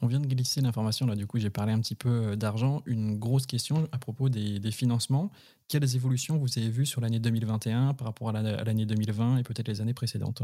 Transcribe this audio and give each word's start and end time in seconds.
On 0.00 0.06
vient 0.06 0.20
de 0.20 0.26
glisser 0.26 0.60
l'information, 0.60 1.06
là, 1.06 1.16
du 1.16 1.26
coup, 1.26 1.38
j'ai 1.38 1.50
parlé 1.50 1.72
un 1.72 1.80
petit 1.80 1.94
peu 1.94 2.36
d'argent. 2.36 2.82
Une 2.86 3.18
grosse 3.18 3.46
question 3.46 3.88
à 3.92 3.98
propos 3.98 4.28
des, 4.28 4.60
des 4.60 4.70
financements. 4.70 5.30
Quelles 5.68 5.96
évolutions 5.96 6.38
vous 6.38 6.58
avez 6.58 6.70
vues 6.70 6.86
sur 6.86 7.00
l'année 7.00 7.18
2021 7.20 7.94
par 7.94 8.06
rapport 8.06 8.28
à 8.30 8.32
l'année 8.32 8.86
2020 8.86 9.38
et 9.38 9.42
peut-être 9.42 9.68
les 9.68 9.80
années 9.80 9.94
précédentes? 9.94 10.42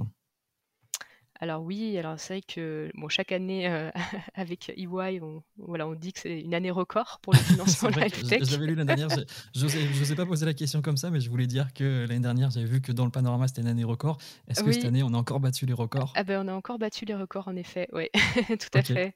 Alors 1.40 1.62
oui, 1.62 1.98
alors 1.98 2.18
c'est 2.18 2.34
vrai 2.34 2.42
que 2.42 2.90
bon, 2.94 3.08
chaque 3.08 3.32
année 3.32 3.68
euh, 3.68 3.90
avec 4.34 4.70
EY, 4.70 5.20
on, 5.20 5.42
voilà, 5.58 5.86
on 5.86 5.94
dit 5.94 6.12
que 6.12 6.20
c'est 6.20 6.40
une 6.40 6.54
année 6.54 6.70
record 6.70 7.18
pour 7.22 7.32
le 7.32 7.38
financement 7.52 7.90
de 7.90 8.00
la 8.00 8.08
J'avais 8.08 8.66
lu 8.66 8.74
l'année 8.74 8.94
dernière, 8.94 9.08
je 9.54 9.64
n'osais 9.98 10.14
pas 10.14 10.26
poser 10.26 10.46
la 10.46 10.54
question 10.54 10.80
comme 10.80 10.96
ça, 10.96 11.10
mais 11.10 11.20
je 11.20 11.28
voulais 11.28 11.46
dire 11.46 11.72
que 11.74 12.06
l'année 12.08 12.20
dernière, 12.20 12.50
j'avais 12.50 12.66
vu 12.66 12.80
que 12.80 12.92
dans 12.92 13.04
le 13.04 13.10
panorama, 13.10 13.48
c'était 13.48 13.62
une 13.62 13.68
année 13.68 13.84
record. 13.84 14.18
Est-ce 14.48 14.62
que 14.62 14.72
cette 14.72 14.84
année, 14.84 15.02
on 15.02 15.12
a 15.12 15.16
encore 15.16 15.40
battu 15.40 15.66
les 15.66 15.74
records? 15.74 16.12
ah 16.14 16.22
ben, 16.24 16.44
On 16.44 16.48
a 16.48 16.54
encore 16.54 16.78
battu 16.78 17.04
les 17.04 17.14
records, 17.14 17.48
en 17.48 17.56
effet, 17.56 17.88
oui, 17.92 18.08
tout 18.48 18.78
à 18.78 18.82
fait. 18.82 19.14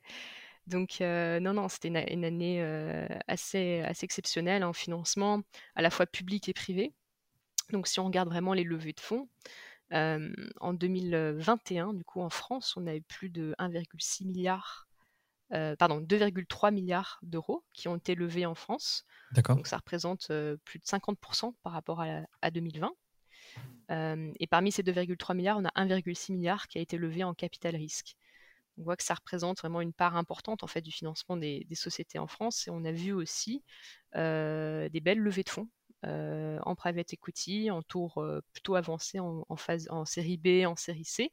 Donc 0.69 1.01
euh, 1.01 1.41
non, 1.41 1.55
non, 1.55 1.69
c'était 1.69 1.89
une, 1.89 2.25
année 2.25 2.59
euh, 2.61 3.07
assez, 3.27 3.81
assez 3.81 4.05
exceptionnelle 4.05 4.63
en 4.65 4.75
financement, 4.75 5.43
à 5.75 5.83
la 5.83 5.91
fois 5.91 6.07
public 6.07 6.49
et 6.49 6.53
privé. 6.53 6.93
Donc 7.73 7.87
si 7.87 8.01
on 8.01 8.05
regarde 8.05 8.29
vraiment 8.29 8.53
les 8.53 8.65
levées 8.65 8.93
de 8.93 9.01
fonds, 9.01 9.29
en 9.91 10.75
2021, 10.75 11.95
du 11.95 12.05
coup, 12.05 12.21
en 12.21 12.31
France, 12.31 12.77
on 12.77 12.87
a 12.87 12.95
eu 12.95 13.03
plus 13.03 13.31
de 13.31 13.55
1,6 13.59 14.27
milliard, 14.27 14.89
pardon, 15.51 16.01
2,3 16.01 16.73
milliards 16.73 17.19
d'euros 17.23 17.65
qui 17.73 17.89
ont 17.89 17.97
été 17.97 18.15
levés 18.15 18.47
en 18.47 18.55
France. 18.55 19.05
D'accord. 19.33 19.57
Donc 19.57 19.67
ça 19.67 19.77
représente 19.77 20.29
plus 20.65 20.79
de 20.79 20.85
50% 20.85 21.55
par 21.63 21.73
rapport 21.73 22.03
à, 22.43 22.51
2020. 22.51 22.93
et 23.91 24.47
parmi 24.47 24.73
ces 24.73 24.83
2,3 24.83 25.35
milliards, 25.35 25.59
on 25.59 25.65
a 25.65 25.85
1,6 25.87 26.33
milliard 26.33 26.69
qui 26.69 26.79
a 26.79 26.81
été 26.81 26.99
levé 26.99 27.25
en 27.25 27.35
capital 27.35 27.77
risque. 27.77 28.17
On 28.81 28.85
voit 28.85 28.97
que 28.97 29.03
ça 29.03 29.15
représente 29.15 29.59
vraiment 29.59 29.81
une 29.81 29.93
part 29.93 30.17
importante 30.17 30.63
en 30.63 30.69
fait 30.69 30.83
du 30.83 30.93
financement 30.93 31.37
des, 31.37 31.65
des 31.69 31.75
sociétés 31.75 32.21
en 32.21 32.29
France. 32.29 32.69
Et 32.69 32.71
on 32.71 32.85
a 32.85 32.93
vu 32.93 33.13
aussi 33.13 33.65
des 34.15 35.01
belles 35.03 35.19
levées 35.19 35.43
de 35.45 35.51
fonds 35.51 35.69
euh, 36.07 36.59
en 36.63 36.75
private 36.77 37.13
equity, 37.13 37.71
en 37.71 37.83
tour 37.83 38.19
euh, 38.19 38.41
plutôt 38.53 38.77
avancé 38.77 39.19
en, 39.19 39.45
phase, 39.57 39.89
en 39.91 40.05
série 40.05 40.37
B, 40.37 40.65
en 40.67 40.77
série 40.77 41.05
C. 41.05 41.33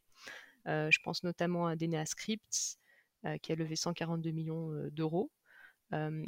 Euh, 0.67 0.89
je 0.89 0.99
pense 1.03 1.23
notamment 1.23 1.67
à 1.67 1.75
Denea 1.75 2.05
Scripts, 2.05 2.79
qui 3.41 3.51
a 3.51 3.55
levé 3.55 3.75
142 3.75 4.29
millions 4.29 4.69
d'euros. 4.91 5.31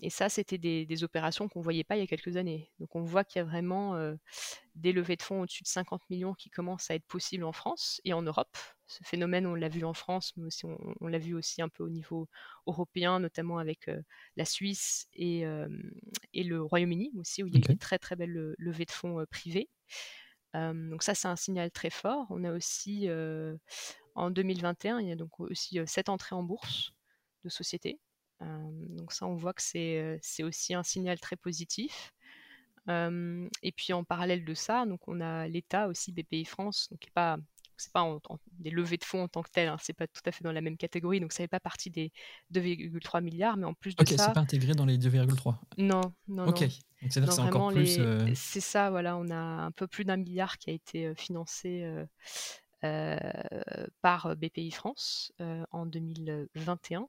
Et 0.02 0.10
ça, 0.10 0.30
c'était 0.30 0.58
des, 0.58 1.04
opérations 1.04 1.48
qu'on 1.48 1.60
ne 1.60 1.64
voyait 1.64 1.84
pas 1.84 1.96
il 1.96 2.00
y 2.00 2.04
a 2.04 2.08
quelques 2.08 2.38
années. 2.38 2.72
Donc 2.80 2.96
on 2.96 3.04
voit 3.04 3.24
qu'il 3.24 3.40
y 3.40 3.42
a 3.42 3.46
vraiment 3.46 3.96
des 4.76 4.92
levées 4.92 5.16
de 5.16 5.22
fonds 5.22 5.42
au-dessus 5.42 5.64
de 5.64 5.68
50 5.68 6.02
millions 6.10 6.34
qui 6.34 6.50
commencent 6.50 6.90
à 6.90 6.96
être 6.96 7.06
possibles 7.06 7.44
en 7.44 7.52
France 7.52 8.02
et 8.04 8.14
en 8.14 8.22
Europe. 8.22 8.56
Ce 8.88 9.04
phénomène, 9.04 9.46
on 9.46 9.56
l'a 9.56 9.70
vu 9.70 9.84
en 9.84 9.94
France, 9.94 10.34
mais 10.38 10.46
aussi 10.46 10.66
on, 10.66 11.08
l'a 11.08 11.18
vu 11.18 11.34
aussi 11.34 11.62
un 11.62 11.70
peu 11.70 11.84
au 11.84 11.90
niveau 11.90 12.28
européen, 12.66 13.20
notamment 13.20 13.58
avec 13.58 13.90
la 14.36 14.46
Suisse 14.46 15.08
et, 15.14 15.44
et 16.34 16.44
le 16.44 16.62
Royaume-Uni 16.62 17.12
aussi, 17.18 17.44
où 17.44 17.48
il 17.48 17.54
y 17.54 17.58
a 17.58 17.60
eu 17.60 17.74
des 17.74 17.78
très 17.78 18.00
très 18.00 18.16
belles 18.16 18.56
levées 18.58 18.86
de 18.86 18.92
fonds 18.92 19.24
privées. 19.30 19.70
donc 20.54 21.04
ça, 21.04 21.14
c'est 21.14 21.28
un 21.28 21.36
signal 21.36 21.72
très 21.72 21.90
fort. 21.90 22.26
On 22.30 22.44
a 22.44 22.54
aussi, 22.54 23.08
en 24.16 24.32
2021, 24.32 25.00
il 25.02 25.10
y 25.10 25.12
a 25.12 25.16
donc 25.16 25.40
aussi 25.40 25.80
sept 25.86 26.10
entrées 26.10 26.36
en 26.36 26.44
bourse 26.44 26.94
de 27.44 27.50
sociétés. 27.50 28.00
Donc 28.42 29.12
ça, 29.12 29.26
on 29.26 29.36
voit 29.36 29.54
que 29.54 29.62
c'est 29.62 30.44
aussi 30.44 30.74
un 30.74 30.84
signal 30.84 31.20
très 31.20 31.36
positif 31.36 32.14
et 32.88 33.72
puis 33.76 33.94
en 33.94 34.04
parallèle 34.04 34.46
de 34.46 34.54
ça, 34.54 34.86
donc 34.86 35.02
on 35.08 35.20
a 35.22 35.48
l'État 35.48 35.88
aussi, 35.88 36.14
BPI 36.14 36.46
France, 36.46 36.88
donc 36.90 37.00
qui 37.00 37.08
n'est 37.08 37.14
pas 37.14 37.38
c'est 37.78 37.92
pas 37.92 38.06
des 38.60 38.72
levées 38.72 38.98
de 38.98 39.04
fonds 39.04 39.24
en 39.24 39.28
tant 39.28 39.44
que 39.44 39.52
tel, 39.52 39.68
hein, 39.68 39.78
c'est 39.80 39.94
pas 39.94 40.08
tout 40.08 40.22
à 40.26 40.32
fait 40.32 40.44
dans 40.44 40.52
la 40.52 40.62
même 40.62 40.78
catégorie, 40.78 41.20
donc 41.20 41.32
ça 41.32 41.44
n'est 41.44 41.48
pas 41.48 41.60
partie 41.60 41.90
des 41.92 42.12
2,3 42.54 43.22
milliards, 43.22 43.56
mais 43.58 43.66
en 43.66 43.74
plus 43.74 43.96
de 43.96 44.04
ça. 44.04 44.14
Ok, 44.14 44.20
c'est 44.20 44.34
pas 44.34 44.40
intégré 44.40 44.74
dans 44.74 44.86
les 44.86 44.98
2,3. 44.98 45.58
Non, 45.78 46.02
non, 46.28 46.48
Ok, 46.48 46.66
c'est-à-dire 47.02 47.32
c'est 47.32 47.42
encore 47.42 47.72
plus. 47.72 48.00
C'est 48.36 48.62
ça, 48.62 48.90
voilà, 48.90 49.16
on 49.18 49.30
a 49.30 49.36
un 49.36 49.72
peu 49.72 49.88
plus 49.88 50.06
d'un 50.06 50.18
milliard 50.18 50.58
qui 50.58 50.72
a 50.72 50.74
été 50.74 51.14
financé 51.16 51.88
par 54.02 54.36
BPI 54.36 54.72
France 54.72 55.32
en 55.72 55.86
2021. 55.86 57.08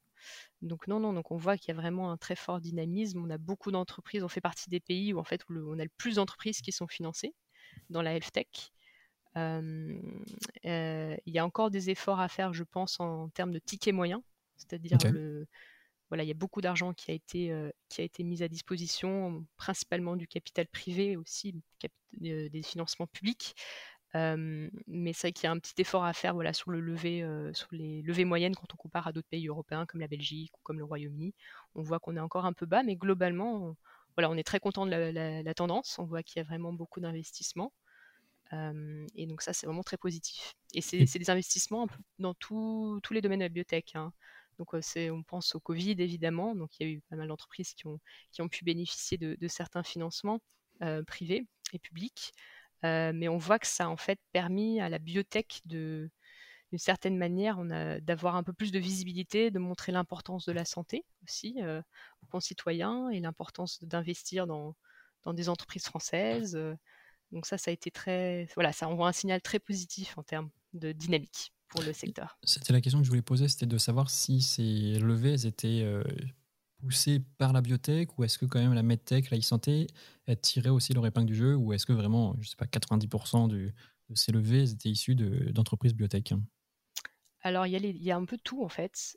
Donc 0.62 0.88
non, 0.88 1.00
non, 1.00 1.12
donc 1.12 1.30
on 1.30 1.36
voit 1.36 1.56
qu'il 1.56 1.68
y 1.68 1.76
a 1.76 1.80
vraiment 1.80 2.10
un 2.10 2.16
très 2.16 2.36
fort 2.36 2.60
dynamisme. 2.60 3.22
On 3.22 3.30
a 3.30 3.38
beaucoup 3.38 3.70
d'entreprises, 3.70 4.22
on 4.22 4.28
fait 4.28 4.40
partie 4.40 4.70
des 4.70 4.80
pays 4.80 5.12
où 5.12 5.18
en 5.18 5.24
fait 5.24 5.42
on 5.48 5.78
a 5.78 5.84
le 5.84 5.90
plus 5.96 6.16
d'entreprises 6.16 6.60
qui 6.60 6.72
sont 6.72 6.88
financées 6.88 7.34
dans 7.90 8.02
la 8.02 8.14
health 8.14 8.32
tech. 8.32 8.46
il 9.36 11.20
y 11.26 11.38
a 11.38 11.44
encore 11.44 11.70
des 11.70 11.90
efforts 11.90 12.20
à 12.20 12.28
faire, 12.28 12.52
je 12.52 12.64
pense, 12.64 12.98
en 13.00 13.28
termes 13.30 13.52
de 13.52 13.58
tickets 13.58 13.94
moyens, 13.94 14.22
c'est-à-dire 14.56 14.98
voilà, 16.08 16.24
il 16.24 16.28
y 16.28 16.32
a 16.32 16.34
beaucoup 16.34 16.62
d'argent 16.62 16.94
qui 16.94 17.10
a 17.10 17.14
été 17.14 17.70
qui 17.88 18.00
a 18.00 18.04
été 18.04 18.24
mis 18.24 18.42
à 18.42 18.48
disposition, 18.48 19.46
principalement 19.56 20.16
du 20.16 20.26
capital 20.26 20.66
privé 20.66 21.16
aussi, 21.16 21.54
des 22.12 22.62
financements 22.62 23.06
publics 23.06 23.54
mais 24.14 25.12
c'est 25.12 25.28
vrai 25.28 25.32
qu'il 25.32 25.44
y 25.44 25.46
a 25.46 25.50
un 25.50 25.58
petit 25.58 25.80
effort 25.80 26.04
à 26.04 26.12
faire 26.12 26.34
voilà, 26.34 26.52
sur, 26.52 26.70
le 26.70 26.80
lever, 26.80 27.26
sur 27.52 27.68
les 27.72 28.02
levées 28.02 28.24
moyennes 28.24 28.54
quand 28.54 28.72
on 28.72 28.76
compare 28.76 29.06
à 29.06 29.12
d'autres 29.12 29.28
pays 29.28 29.48
européens 29.48 29.86
comme 29.86 30.00
la 30.00 30.08
Belgique 30.08 30.56
ou 30.56 30.60
comme 30.62 30.78
le 30.78 30.84
Royaume-Uni. 30.84 31.34
On 31.74 31.82
voit 31.82 32.00
qu'on 32.00 32.16
est 32.16 32.20
encore 32.20 32.46
un 32.46 32.52
peu 32.52 32.66
bas, 32.66 32.82
mais 32.82 32.96
globalement, 32.96 33.68
on, 33.68 33.76
voilà, 34.18 34.30
on 34.30 34.36
est 34.36 34.42
très 34.42 34.58
content 34.58 34.84
de 34.84 34.90
la, 34.90 35.54
tendance. 35.54 35.98
On 36.00 36.04
voit 36.04 36.24
qu'il 36.24 36.40
y 36.40 36.40
a 36.40 36.44
vraiment 36.44 36.72
beaucoup 36.72 37.00
d'investissements. 37.00 37.72
et 38.52 39.26
donc 39.26 39.42
ça, 39.42 39.52
c'est 39.52 39.66
vraiment 39.66 39.84
très 39.84 39.96
positif. 39.96 40.54
Et 40.74 40.80
c'est 40.80 41.18
des 41.18 41.30
investissements 41.30 41.86
dans 42.18 42.34
tous 42.34 43.00
les 43.10 43.20
domaines 43.20 43.38
de 43.38 43.44
la 43.44 43.48
biotech. 43.48 43.94
Hein. 43.94 44.12
Donc 44.58 44.74
on 44.74 45.22
pense 45.22 45.54
au 45.54 45.60
Covid 45.60 45.96
évidemment. 45.98 46.54
Donc 46.56 46.80
il 46.80 46.86
y 46.86 46.90
a 46.90 46.92
eu 46.94 47.00
pas 47.08 47.14
mal 47.16 47.28
d'entreprises 47.28 47.74
qui 47.74 47.86
ont, 47.86 48.00
qui 48.32 48.42
ont 48.42 48.48
pu 48.48 48.64
bénéficier 48.64 49.18
de, 49.18 49.36
de 49.40 49.48
certains 49.48 49.84
financements 49.84 50.40
privés 51.06 51.46
et 51.72 51.78
publics. 51.78 52.32
Euh, 52.84 53.12
mais 53.14 53.28
on 53.28 53.38
voit 53.38 53.58
que 53.58 53.66
ça 53.66 53.84
a 53.84 53.88
en 53.88 53.96
fait 53.96 54.20
permis 54.32 54.80
à 54.80 54.88
la 54.88 54.98
biotech 54.98 55.60
de, 55.64 56.10
d'une 56.70 56.78
certaine 56.78 57.16
manière, 57.16 57.56
on 57.58 57.70
a 57.70 58.00
d'avoir 58.00 58.36
un 58.36 58.42
peu 58.42 58.52
plus 58.52 58.72
de 58.72 58.78
visibilité, 58.78 59.50
de 59.50 59.58
montrer 59.58 59.92
l'importance 59.92 60.44
de 60.46 60.52
la 60.52 60.64
santé 60.64 61.04
aussi 61.24 61.56
euh, 61.62 61.82
aux 62.22 62.26
concitoyens 62.26 63.08
et 63.10 63.20
l'importance 63.20 63.82
d'investir 63.82 64.46
dans, 64.46 64.76
dans, 65.24 65.34
des 65.34 65.48
entreprises 65.48 65.84
françaises. 65.84 66.58
Donc 67.32 67.46
ça, 67.46 67.58
ça 67.58 67.70
a 67.70 67.74
été 67.74 67.90
très, 67.90 68.48
voilà, 68.54 68.72
ça 68.72 68.88
envoie 68.88 69.08
un 69.08 69.12
signal 69.12 69.42
très 69.42 69.58
positif 69.58 70.16
en 70.16 70.22
termes 70.22 70.50
de 70.72 70.92
dynamique 70.92 71.52
pour 71.68 71.82
le 71.82 71.92
secteur. 71.92 72.38
C'était 72.44 72.72
la 72.72 72.80
question 72.80 73.00
que 73.00 73.04
je 73.04 73.10
voulais 73.10 73.22
poser, 73.22 73.48
c'était 73.48 73.66
de 73.66 73.76
savoir 73.78 74.08
si 74.08 74.40
ces 74.40 74.98
levées 74.98 75.46
étaient 75.46 75.84
poussé 76.78 77.20
par 77.38 77.52
la 77.52 77.60
biotech 77.62 78.18
ou 78.18 78.24
est-ce 78.24 78.38
que 78.38 78.46
quand 78.46 78.60
même 78.60 78.74
la 78.74 78.82
medtech, 78.82 79.30
la 79.30 79.38
e-santé, 79.38 79.86
elle 80.26 80.40
tirait 80.40 80.70
aussi 80.70 80.92
leur 80.94 81.06
épingle 81.06 81.26
du 81.26 81.34
jeu 81.34 81.54
ou 81.56 81.72
est-ce 81.72 81.86
que 81.86 81.92
vraiment, 81.92 82.36
je 82.40 82.48
sais 82.48 82.56
pas, 82.56 82.66
90% 82.66 83.48
de 83.48 83.72
ces 84.14 84.32
levées 84.32 84.70
étaient 84.70 84.88
issues 84.90 85.14
d'entreprises 85.16 85.94
biotech? 85.94 86.32
Alors, 87.48 87.66
il 87.66 88.02
y, 88.02 88.10
a 88.10 88.16
un 88.16 88.26
peu 88.26 88.36
tout 88.36 88.62
en 88.62 88.68
fait. 88.68 89.16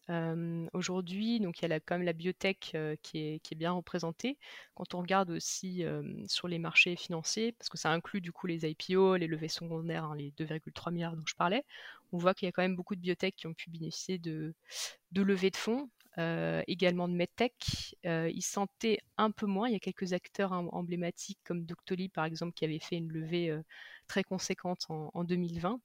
Aujourd'hui, 0.72 1.36
il 1.36 1.44
y 1.44 1.66
a 1.66 1.80
quand 1.82 1.96
même 1.96 2.06
la 2.06 2.14
biotech 2.14 2.78
qui, 3.04 3.18
est, 3.20 3.56
bien 3.56 3.74
représentée. 3.74 4.38
Quand 4.74 4.94
on 4.94 5.02
regarde 5.02 5.32
aussi 5.32 5.84
sur 6.28 6.48
les 6.48 6.58
marchés 6.58 6.96
financiers, 6.96 7.52
parce 7.52 7.68
que 7.68 7.78
ça 7.78 7.92
inclut 7.92 8.22
du 8.22 8.32
coup 8.32 8.48
les 8.48 8.66
IPO, 8.66 9.18
les 9.18 9.28
levées 9.28 9.50
secondaires, 9.50 10.06
hein, 10.06 10.16
les 10.16 10.32
2,3 10.32 10.94
milliards 10.94 11.18
dont 11.18 11.26
je 11.26 11.36
parlais, 11.36 11.66
on 12.14 12.18
voit 12.18 12.34
qu'il 12.34 12.46
y 12.46 12.50
a 12.50 12.54
quand 12.54 12.62
même 12.62 12.78
beaucoup 12.78 12.96
de 12.96 13.02
biotech 13.02 13.36
qui 13.36 13.48
ont 13.48 13.54
pu 13.54 13.70
bénéficier 13.70 14.18
de, 14.18 14.54
levées 15.14 15.52
de 15.52 15.58
fonds. 15.58 15.90
Également 16.18 17.10
de 17.10 17.14
MedTech. 17.14 17.98
Ils 18.06 18.42
sentaient 18.42 19.00
un 19.18 19.32
peu 19.32 19.46
moins. 19.46 19.68
Il 19.68 19.74
y 19.74 19.76
a 19.76 19.80
quelques 19.80 20.14
acteurs 20.14 20.54
emblématiques 20.54 21.40
comme 21.44 21.66
Doctolib 21.66 22.14
par 22.14 22.24
exemple 22.24 22.54
qui 22.54 22.64
avait 22.64 22.80
fait 22.80 22.96
une 22.96 23.12
levée 23.12 23.54
très 24.08 24.24
conséquente 24.24 24.86
en, 24.90 25.24
2020. 25.26 25.82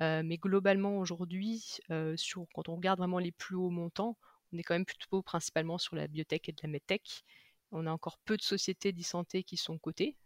Mais 0.00 0.36
globalement 0.36 0.98
aujourd'hui, 0.98 1.78
quand 1.88 2.68
on 2.68 2.76
regarde 2.76 2.98
vraiment 2.98 3.18
les 3.18 3.32
plus 3.32 3.56
hauts 3.56 3.70
montants, 3.70 4.16
on 4.52 4.58
est 4.58 4.62
quand 4.62 4.74
même 4.74 4.86
plutôt 4.86 5.22
principalement 5.22 5.78
sur 5.78 5.96
la 5.96 6.08
biotech 6.08 6.48
et 6.48 6.52
de 6.52 6.60
la 6.62 6.68
medtech. 6.68 7.24
On 7.72 7.86
a 7.86 7.90
encore 7.92 8.18
peu 8.24 8.36
de 8.36 8.42
sociétés 8.42 8.92
d'e-santé 8.92 9.42
qui 9.42 9.56
sont 9.56 9.78
cotées. 9.78 10.16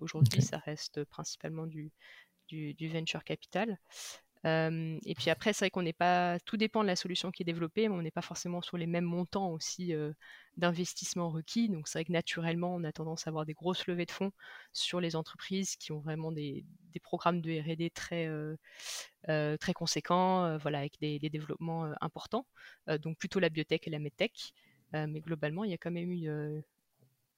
aujourd'hui, 0.00 0.42
ça 0.42 0.58
reste 0.58 1.04
principalement 1.04 1.66
du, 1.66 1.92
du, 2.48 2.74
du 2.74 2.88
venture 2.88 3.24
capital 3.24 3.78
et 4.44 5.14
puis 5.16 5.30
après, 5.30 5.52
c'est 5.52 5.64
vrai 5.64 5.70
qu'on 5.70 5.82
n'est 5.82 5.92
pas. 5.92 6.38
Tout 6.40 6.56
dépend 6.56 6.82
de 6.82 6.86
la 6.86 6.96
solution 6.96 7.30
qui 7.30 7.42
est 7.42 7.44
développée, 7.44 7.88
mais 7.88 7.94
on 7.94 8.02
n'est 8.02 8.10
pas 8.10 8.22
forcément 8.22 8.62
sur 8.62 8.76
les 8.76 8.86
mêmes 8.86 9.04
montants 9.04 9.50
aussi 9.50 9.92
d'investissement 10.56 11.30
requis. 11.30 11.68
Donc 11.68 11.88
c'est 11.88 11.98
vrai 11.98 12.04
que 12.04 12.12
naturellement, 12.12 12.74
on 12.74 12.84
a 12.84 12.92
tendance 12.92 13.26
à 13.26 13.30
avoir 13.30 13.46
des 13.46 13.54
grosses 13.54 13.86
levées 13.86 14.06
de 14.06 14.10
fonds 14.10 14.32
sur 14.72 15.00
les 15.00 15.16
entreprises 15.16 15.76
qui 15.76 15.92
ont 15.92 16.00
vraiment 16.00 16.32
des, 16.32 16.64
programmes 17.02 17.40
de 17.40 17.60
R&D 17.60 17.90
très 17.90 18.28
très 19.58 19.72
conséquents, 19.74 20.56
voilà, 20.58 20.78
avec 20.80 20.98
des, 21.00 21.18
des 21.18 21.30
développements 21.30 21.92
importants. 22.00 22.46
donc 23.00 23.18
plutôt 23.18 23.40
la 23.40 23.48
biotech 23.48 23.86
et 23.86 23.90
la 23.90 23.98
medtech. 23.98 24.52
mais 24.92 25.20
globalement, 25.20 25.64
il 25.64 25.70
y 25.70 25.74
a 25.74 25.78
quand 25.78 25.90
même 25.90 26.12
eu 26.12 26.28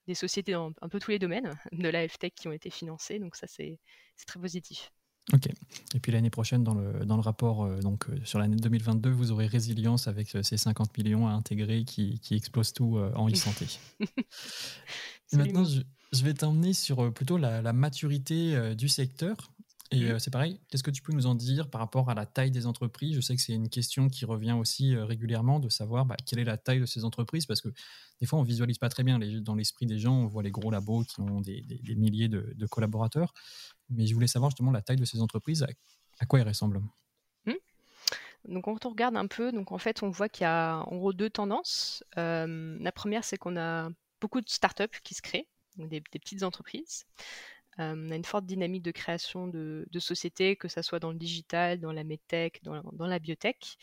des 0.07 0.15
sociétés 0.15 0.53
dans 0.53 0.73
un 0.83 0.89
peu 0.89 0.99
tous 0.99 1.11
les 1.11 1.19
domaines 1.19 1.51
de 1.73 1.89
la 1.89 2.03
health 2.03 2.19
tech 2.19 2.33
qui 2.35 2.49
ont 2.49 2.53
été 2.53 2.71
financées. 2.71 3.19
Donc 3.19 3.37
ça, 3.37 3.47
c'est 3.47 3.79
très 4.27 4.41
positif. 4.41 4.93
Ok. 5.33 5.49
Et 5.95 6.01
puis 6.01 6.13
l'année 6.13 6.31
prochaine, 6.31 6.65
dans 6.65 6.75
le, 6.75 7.05
dans 7.05 7.17
le 7.17 7.23
rapport 7.23 7.69
donc, 7.81 8.07
sur 8.25 8.39
l'année 8.39 8.57
2022, 8.57 9.11
vous 9.11 9.31
aurez 9.33 9.47
résilience 9.47 10.09
avec 10.09 10.37
ces 10.43 10.57
50 10.57 10.97
millions 10.99 11.29
à 11.29 11.33
intégrer 11.33 11.85
qui, 11.85 12.19
qui 12.21 12.35
explosent 12.35 12.73
tout 12.73 12.99
en 13.15 13.29
e-santé. 13.29 13.67
maintenant, 15.33 15.65
je, 15.65 15.83
je 16.13 16.25
vais 16.25 16.35
t'emmener 16.35 16.73
sur 16.73 17.13
plutôt 17.13 17.37
la, 17.37 17.63
la 17.63 17.73
maturité 17.73 18.75
du 18.75 18.89
secteur. 18.89 19.53
Et 19.93 20.13
mmh. 20.13 20.19
c'est 20.21 20.31
pareil, 20.31 20.61
qu'est-ce 20.69 20.85
que 20.85 20.91
tu 20.93 21.03
peux 21.03 21.13
nous 21.13 21.27
en 21.27 21.35
dire 21.35 21.69
par 21.69 21.81
rapport 21.81 22.11
à 22.11 22.15
la 22.15 22.25
taille 22.25 22.53
des 22.53 22.67
entreprises? 22.67 23.17
Je 23.17 23.21
sais 23.21 23.35
que 23.35 23.43
c'est 23.43 23.55
une 23.55 23.69
question 23.69 24.09
qui 24.09 24.25
revient 24.25 24.53
aussi 24.53 24.95
régulièrement 24.97 25.59
de 25.59 25.69
savoir 25.69 26.07
bah, 26.07 26.17
quelle 26.25 26.39
est 26.39 26.45
la 26.45 26.57
taille 26.57 26.79
de 26.79 26.87
ces 26.87 27.05
entreprises 27.05 27.45
parce 27.45 27.61
que 27.61 27.71
des 28.21 28.27
fois 28.27 28.39
on 28.39 28.45
visualise 28.45 28.79
pas 28.79 28.89
très 28.89 29.03
bien 29.03 29.19
dans 29.19 29.55
l'esprit 29.57 29.87
des 29.87 29.99
gens, 29.99 30.15
on 30.15 30.27
voit 30.27 30.45
les 30.45 30.53
gros 30.53 30.71
labos 30.71 31.03
qui 31.05 31.21
ont 31.21 31.41
des, 31.41 31.65
milliers 31.97 32.29
de, 32.29 32.67
collaborateurs, 32.67 33.35
mais 33.89 34.07
je 34.07 34.15
voulais 34.15 34.29
savoir 34.29 34.51
justement 34.51 34.71
la 34.71 34.81
taille 34.81 34.97
de 34.97 35.05
ces 35.05 35.21
entreprises, 35.21 35.67
à, 36.21 36.27
quoi 36.27 36.39
elles 36.39 36.49
ressemblent. 36.49 36.83
Mmh. 37.47 37.55
Donc 38.49 38.67
quand 38.67 38.87
on 38.87 38.91
regarde 38.91 39.17
un 39.17 39.27
peu, 39.27 39.51
donc 39.51 39.73
en 39.73 39.79
fait 39.79 40.05
on 40.05 40.11
voit 40.11 40.29
qu'il 40.29 40.45
y 40.45 40.47
a 40.47 40.85
en 40.87 40.97
gros 40.99 41.13
deux 41.13 41.31
tendances. 41.31 42.05
la 42.15 42.93
première 42.93 43.25
c'est 43.25 43.39
qu'on 43.39 43.57
a 43.57 43.91
beaucoup 44.21 44.41
de 44.41 44.49
startups 44.49 45.01
qui 45.03 45.15
se 45.15 45.23
créent, 45.23 45.49
des, 45.79 46.01
des 46.01 46.19
petites 46.21 46.45
entreprises. 46.45 47.07
On 47.81 48.11
a 48.11 48.15
une 48.15 48.25
forte 48.25 48.45
dynamique 48.45 48.83
de 48.83 48.91
création 48.91 49.47
de, 49.47 49.87
sociétés, 49.99 50.57
que 50.57 50.69
ce 50.69 50.83
soit 50.83 51.01
dans 51.01 51.13
le 51.13 51.19
digital, 51.19 51.81
dans 51.81 51.93
la 51.93 52.05
medtech, 52.05 52.63
dans, 52.63 53.07
la 53.07 53.19
biotech. 53.19 53.77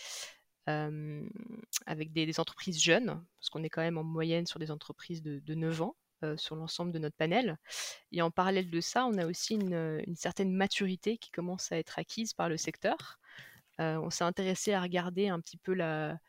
Avec 0.67 2.11
des, 2.11 2.39
entreprises 2.39 2.81
jeunes, 2.81 3.23
parce 3.37 3.49
qu'on 3.49 3.63
est 3.63 3.69
quand 3.69 3.81
même 3.81 3.97
en 3.97 4.03
moyenne 4.03 4.45
sur 4.45 4.59
des 4.59 4.69
entreprises 4.69 5.23
de, 5.23 5.53
9 5.53 5.81
ans 5.81 5.95
sur 6.35 6.55
l'ensemble 6.55 6.91
de 6.91 6.99
notre 6.99 7.15
panel. 7.15 7.57
Et 8.11 8.21
en 8.21 8.31
parallèle 8.31 8.69
de 8.69 8.81
ça, 8.81 9.05
on 9.05 9.17
a 9.17 9.25
aussi 9.25 9.55
une 9.55 10.15
certaine 10.15 10.53
maturité 10.53 11.17
qui 11.17 11.31
commence 11.31 11.71
à 11.71 11.77
être 11.77 11.97
acquise 11.97 12.33
par 12.33 12.49
le 12.49 12.57
secteur. 12.57 13.19
on 13.79 14.09
s'est 14.11 14.23
intéressé 14.23 14.73
à 14.73 14.81
regarder 14.81 15.27
un 15.27 15.39
petit 15.39 15.57
peu 15.57 15.73
la, 15.73 16.19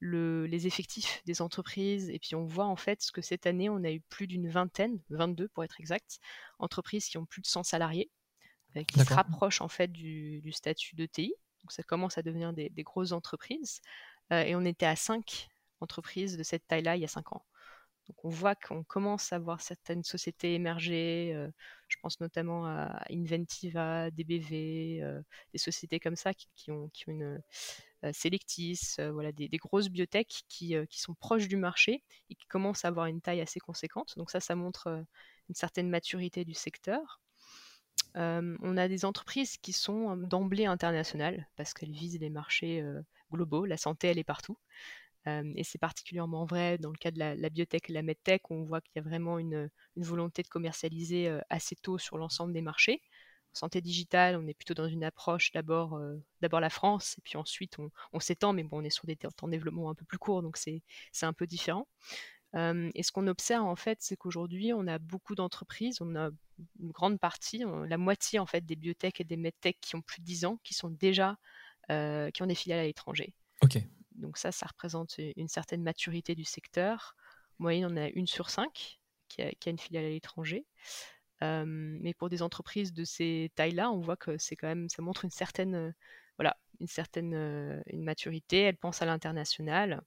les 0.00 0.66
effectifs 0.66 1.22
des 1.24 1.42
entreprises. 1.42 2.10
Et 2.10 2.18
puis 2.18 2.34
on 2.34 2.44
voit 2.44 2.66
en 2.66 2.76
fait 2.76 3.00
que 3.12 3.22
cette 3.22 3.46
année, 3.46 3.68
on 3.68 3.82
a 3.84 3.90
eu 3.90 4.00
plus 4.00 4.26
d'une 4.26 4.48
vingtaine, 4.48 5.00
22 5.10 5.48
pour 5.48 5.64
être 5.64 5.80
exact, 5.80 6.18
entreprises 6.58 7.06
qui 7.06 7.18
ont 7.18 7.26
plus 7.26 7.40
de 7.40 7.46
100 7.46 7.62
salariés, 7.62 8.10
euh, 8.76 8.84
qui 8.84 9.00
se 9.00 9.12
rapprochent 9.12 9.60
en 9.60 9.68
fait 9.68 9.88
du, 9.88 10.52
statut 10.52 10.96
de 10.96 11.06
TI. 11.06 11.34
Donc 11.62 11.72
ça 11.72 11.82
commence 11.82 12.18
à 12.18 12.22
devenir 12.22 12.52
des, 12.52 12.70
grosses 12.82 13.12
entreprises. 13.12 13.80
Euh, 14.32 14.42
et 14.42 14.54
on 14.54 14.64
était 14.64 14.86
à 14.86 14.96
5 14.96 15.48
entreprises 15.80 16.36
de 16.36 16.42
cette 16.42 16.66
taille-là 16.66 16.96
il 16.96 17.02
y 17.02 17.04
a 17.04 17.08
5 17.08 17.32
ans. 17.32 17.44
Donc 18.06 18.22
on 18.22 18.28
voit 18.28 18.54
qu'on 18.54 18.84
commence 18.84 19.32
à 19.32 19.38
voir 19.38 19.62
certaines 19.62 20.02
sociétés 20.02 20.54
émerger. 20.54 21.32
Euh, 21.34 21.48
je 21.88 21.96
pense 22.02 22.20
notamment 22.20 22.66
à 22.66 23.02
Inventiva, 23.10 24.10
DBV, 24.10 25.02
des 25.52 25.58
sociétés 25.58 26.00
comme 26.00 26.16
ça 26.16 26.34
qui, 26.34 26.70
ont, 26.70 26.90
qui 26.90 27.08
ont 27.08 27.12
une, 27.12 27.42
Selectis, 28.12 28.96
euh, 28.98 29.12
voilà, 29.12 29.32
des, 29.32 29.48
grosses 29.56 29.88
biotech 29.88 30.44
qui, 30.48 30.76
euh, 30.76 30.86
qui, 30.86 31.00
sont 31.00 31.14
proches 31.14 31.48
du 31.48 31.56
marché 31.56 32.02
et 32.30 32.34
qui 32.34 32.46
commencent 32.46 32.84
à 32.84 32.88
avoir 32.88 33.06
une 33.06 33.20
taille 33.20 33.40
assez 33.40 33.60
conséquente. 33.60 34.14
Donc 34.16 34.30
ça, 34.30 34.40
ça 34.40 34.54
montre 34.54 35.04
une 35.48 35.54
certaine 35.54 35.88
maturité 35.88 36.44
du 36.44 36.54
secteur. 36.54 37.20
on 38.14 38.76
a 38.76 38.88
des 38.88 39.04
entreprises 39.04 39.56
qui 39.58 39.72
sont 39.72 40.16
d'emblée 40.16 40.66
internationales 40.66 41.48
parce 41.56 41.74
qu'elles 41.74 41.92
visent 41.92 42.20
les 42.20 42.30
marchés 42.30 42.84
globaux. 43.32 43.66
La 43.66 43.76
santé, 43.76 44.08
elle 44.08 44.18
est 44.18 44.24
partout. 44.24 44.58
et 45.26 45.64
c'est 45.64 45.78
particulièrement 45.78 46.44
vrai 46.44 46.78
dans 46.78 46.90
le 46.90 46.96
cas 46.96 47.10
de 47.10 47.18
la, 47.18 47.50
biotech 47.50 47.90
et 47.90 47.92
la 47.92 48.02
medtech. 48.02 48.50
On 48.50 48.64
voit 48.64 48.80
qu'il 48.80 48.92
y 48.96 48.98
a 49.00 49.02
vraiment 49.02 49.38
une 49.38 49.70
volonté 49.96 50.42
de 50.42 50.48
commercialiser 50.48 51.38
assez 51.50 51.76
tôt 51.76 51.98
sur 51.98 52.18
l'ensemble 52.18 52.52
des 52.52 52.62
marchés 52.62 53.02
santé 53.54 53.80
digitale, 53.80 54.36
on 54.36 54.46
est 54.46 54.54
plutôt 54.54 54.74
dans 54.74 54.88
une 54.88 55.04
approche 55.04 55.52
d'abord 55.52 55.94
euh, 55.94 56.16
d'abord 56.40 56.60
la 56.60 56.70
France, 56.70 57.16
et 57.18 57.22
puis 57.22 57.36
ensuite 57.36 57.76
on, 58.12 58.20
s'étend, 58.20 58.52
mais 58.52 58.64
bon, 58.64 58.80
on 58.80 58.84
est 58.84 58.90
sur 58.90 59.06
des 59.06 59.16
temps 59.16 59.30
de 59.46 59.52
développement 59.52 59.90
un 59.90 59.94
peu 59.94 60.04
plus 60.04 60.18
courts, 60.18 60.42
donc 60.42 60.56
c'est 60.56 60.82
un 61.22 61.32
peu 61.32 61.46
différent. 61.46 61.88
Euh, 62.54 62.90
et 62.94 63.02
ce 63.02 63.10
qu'on 63.10 63.26
observe 63.26 63.64
en 63.64 63.76
fait, 63.76 63.98
c'est 64.00 64.16
qu'aujourd'hui, 64.16 64.72
on 64.72 64.86
a 64.86 64.98
beaucoup 64.98 65.34
d'entreprises, 65.34 66.00
on 66.00 66.14
a 66.14 66.30
une 66.80 66.92
grande 66.92 67.18
partie, 67.18 67.64
la 67.88 67.98
moitié 67.98 68.38
en 68.38 68.46
fait 68.46 68.64
des 68.64 68.76
biotech 68.76 69.20
et 69.20 69.24
des 69.24 69.36
medtech 69.36 69.78
qui 69.80 69.96
ont 69.96 70.02
plus 70.02 70.20
de 70.20 70.24
10 70.24 70.44
ans, 70.44 70.60
qui 70.62 70.74
sont 70.74 70.90
déjà, 70.90 71.36
euh, 71.90 72.30
qui 72.30 72.42
ont 72.42 72.46
des 72.46 72.54
filiales 72.54 72.80
à 72.80 72.84
l'étranger. 72.84 73.34
Ok. 73.62 73.78
Donc 74.12 74.38
ça, 74.38 74.52
ça 74.52 74.66
représente 74.66 75.16
une 75.36 75.48
certaine 75.48 75.82
maturité 75.82 76.36
du 76.36 76.44
secteur. 76.44 77.16
En 77.58 77.64
moyenne, 77.64 77.88
on 77.90 77.96
a 77.96 78.08
une 78.10 78.28
sur 78.28 78.50
cinq 78.50 79.00
qui 79.28 79.42
a, 79.42 79.50
qui 79.52 79.68
a 79.68 79.72
une 79.72 79.78
filiale 79.78 80.04
à 80.04 80.10
l'étranger 80.10 80.64
mais 81.66 82.14
pour 82.14 82.28
des 82.28 82.42
entreprises 82.42 82.92
de 82.92 83.04
ces 83.04 83.50
tailles-là, 83.54 83.90
on 83.90 84.00
voit 84.00 84.16
que 84.16 84.38
c'est 84.38 84.56
quand 84.56 84.68
même, 84.68 84.88
ça 84.88 85.02
montre 85.02 85.24
une 85.24 85.30
certaine, 85.30 85.94
voilà, 86.38 86.56
une 86.80 86.86
certaine 86.86 87.82
une 87.86 88.02
maturité. 88.02 88.60
Elles 88.60 88.76
pensent 88.76 89.02
à 89.02 89.06
l'international. 89.06 90.02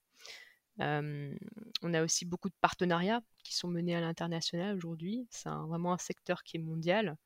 on 0.78 1.94
a 1.94 2.02
aussi 2.02 2.24
beaucoup 2.24 2.48
de 2.48 2.54
partenariats 2.60 3.22
qui 3.42 3.54
sont 3.54 3.68
menés 3.68 3.94
à 3.94 4.00
l'international 4.00 4.76
aujourd'hui. 4.76 5.26
C'est 5.30 5.50
vraiment 5.50 5.92
un 5.92 5.98
secteur 5.98 6.42
qui 6.42 6.56
est 6.56 6.60
mondial. 6.60 7.16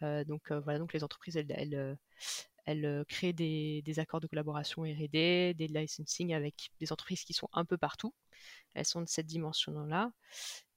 donc 0.00 0.52
voilà, 0.52 0.78
donc 0.78 0.92
les 0.92 1.04
entreprises, 1.04 1.36
elles, 1.36 3.06
créent 3.08 3.32
des, 3.32 3.82
des, 3.82 3.98
accords 3.98 4.20
de 4.20 4.26
collaboration 4.26 4.82
R&D, 4.82 5.54
des 5.54 5.68
licensing 5.68 6.34
avec 6.34 6.70
des 6.80 6.92
entreprises 6.92 7.24
qui 7.24 7.34
sont 7.34 7.48
un 7.52 7.64
peu 7.64 7.76
partout. 7.76 8.14
Elles 8.74 8.86
sont 8.86 9.02
de 9.02 9.08
cette 9.08 9.26
dimension-là. 9.26 10.12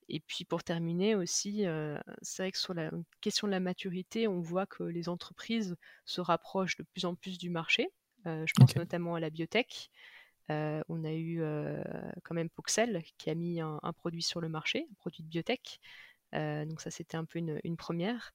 Et 0.10 0.20
puis 0.22 0.46
pour 0.46 0.64
terminer 0.64 1.16
aussi, 1.16 1.66
euh, 1.66 1.98
c'est 2.22 2.44
vrai 2.44 2.52
que 2.52 2.58
sur 2.58 2.74
la 2.74 2.92
question 3.22 3.48
de 3.48 3.52
la 3.52 3.60
maturité, 3.60 4.28
on 4.28 4.40
voit 4.40 4.66
que 4.66 4.84
les 4.84 5.10
entreprises 5.10 5.76
se 6.06 6.22
rapprochent 6.22 6.78
de 6.78 6.84
plus 6.84 7.06
en 7.06 7.16
plus 7.16 7.38
du 7.38 7.50
marché. 7.50 7.90
Euh, 8.26 8.46
je 8.48 8.54
pense 8.54 8.76
notamment 8.76 9.16
à 9.16 9.20
la 9.20 9.30
biotech. 9.30 9.90
Euh, 10.50 10.82
on 10.88 11.04
a 11.04 11.12
eu 11.12 11.42
quand 12.24 12.36
même 12.36 12.50
Poxel 12.50 13.04
qui 13.18 13.30
a 13.30 13.36
mis 13.36 13.60
un, 13.60 13.80
produit 13.94 14.22
sur 14.22 14.40
le 14.40 14.48
marché, 14.48 14.88
un 14.90 14.94
produit 14.96 15.24
de 15.24 15.28
biotech. 15.28 15.80
donc 16.32 16.80
ça, 16.80 16.90
c'était 16.90 17.18
un 17.18 17.26
peu 17.26 17.40
une, 17.40 17.78
première. 17.78 18.34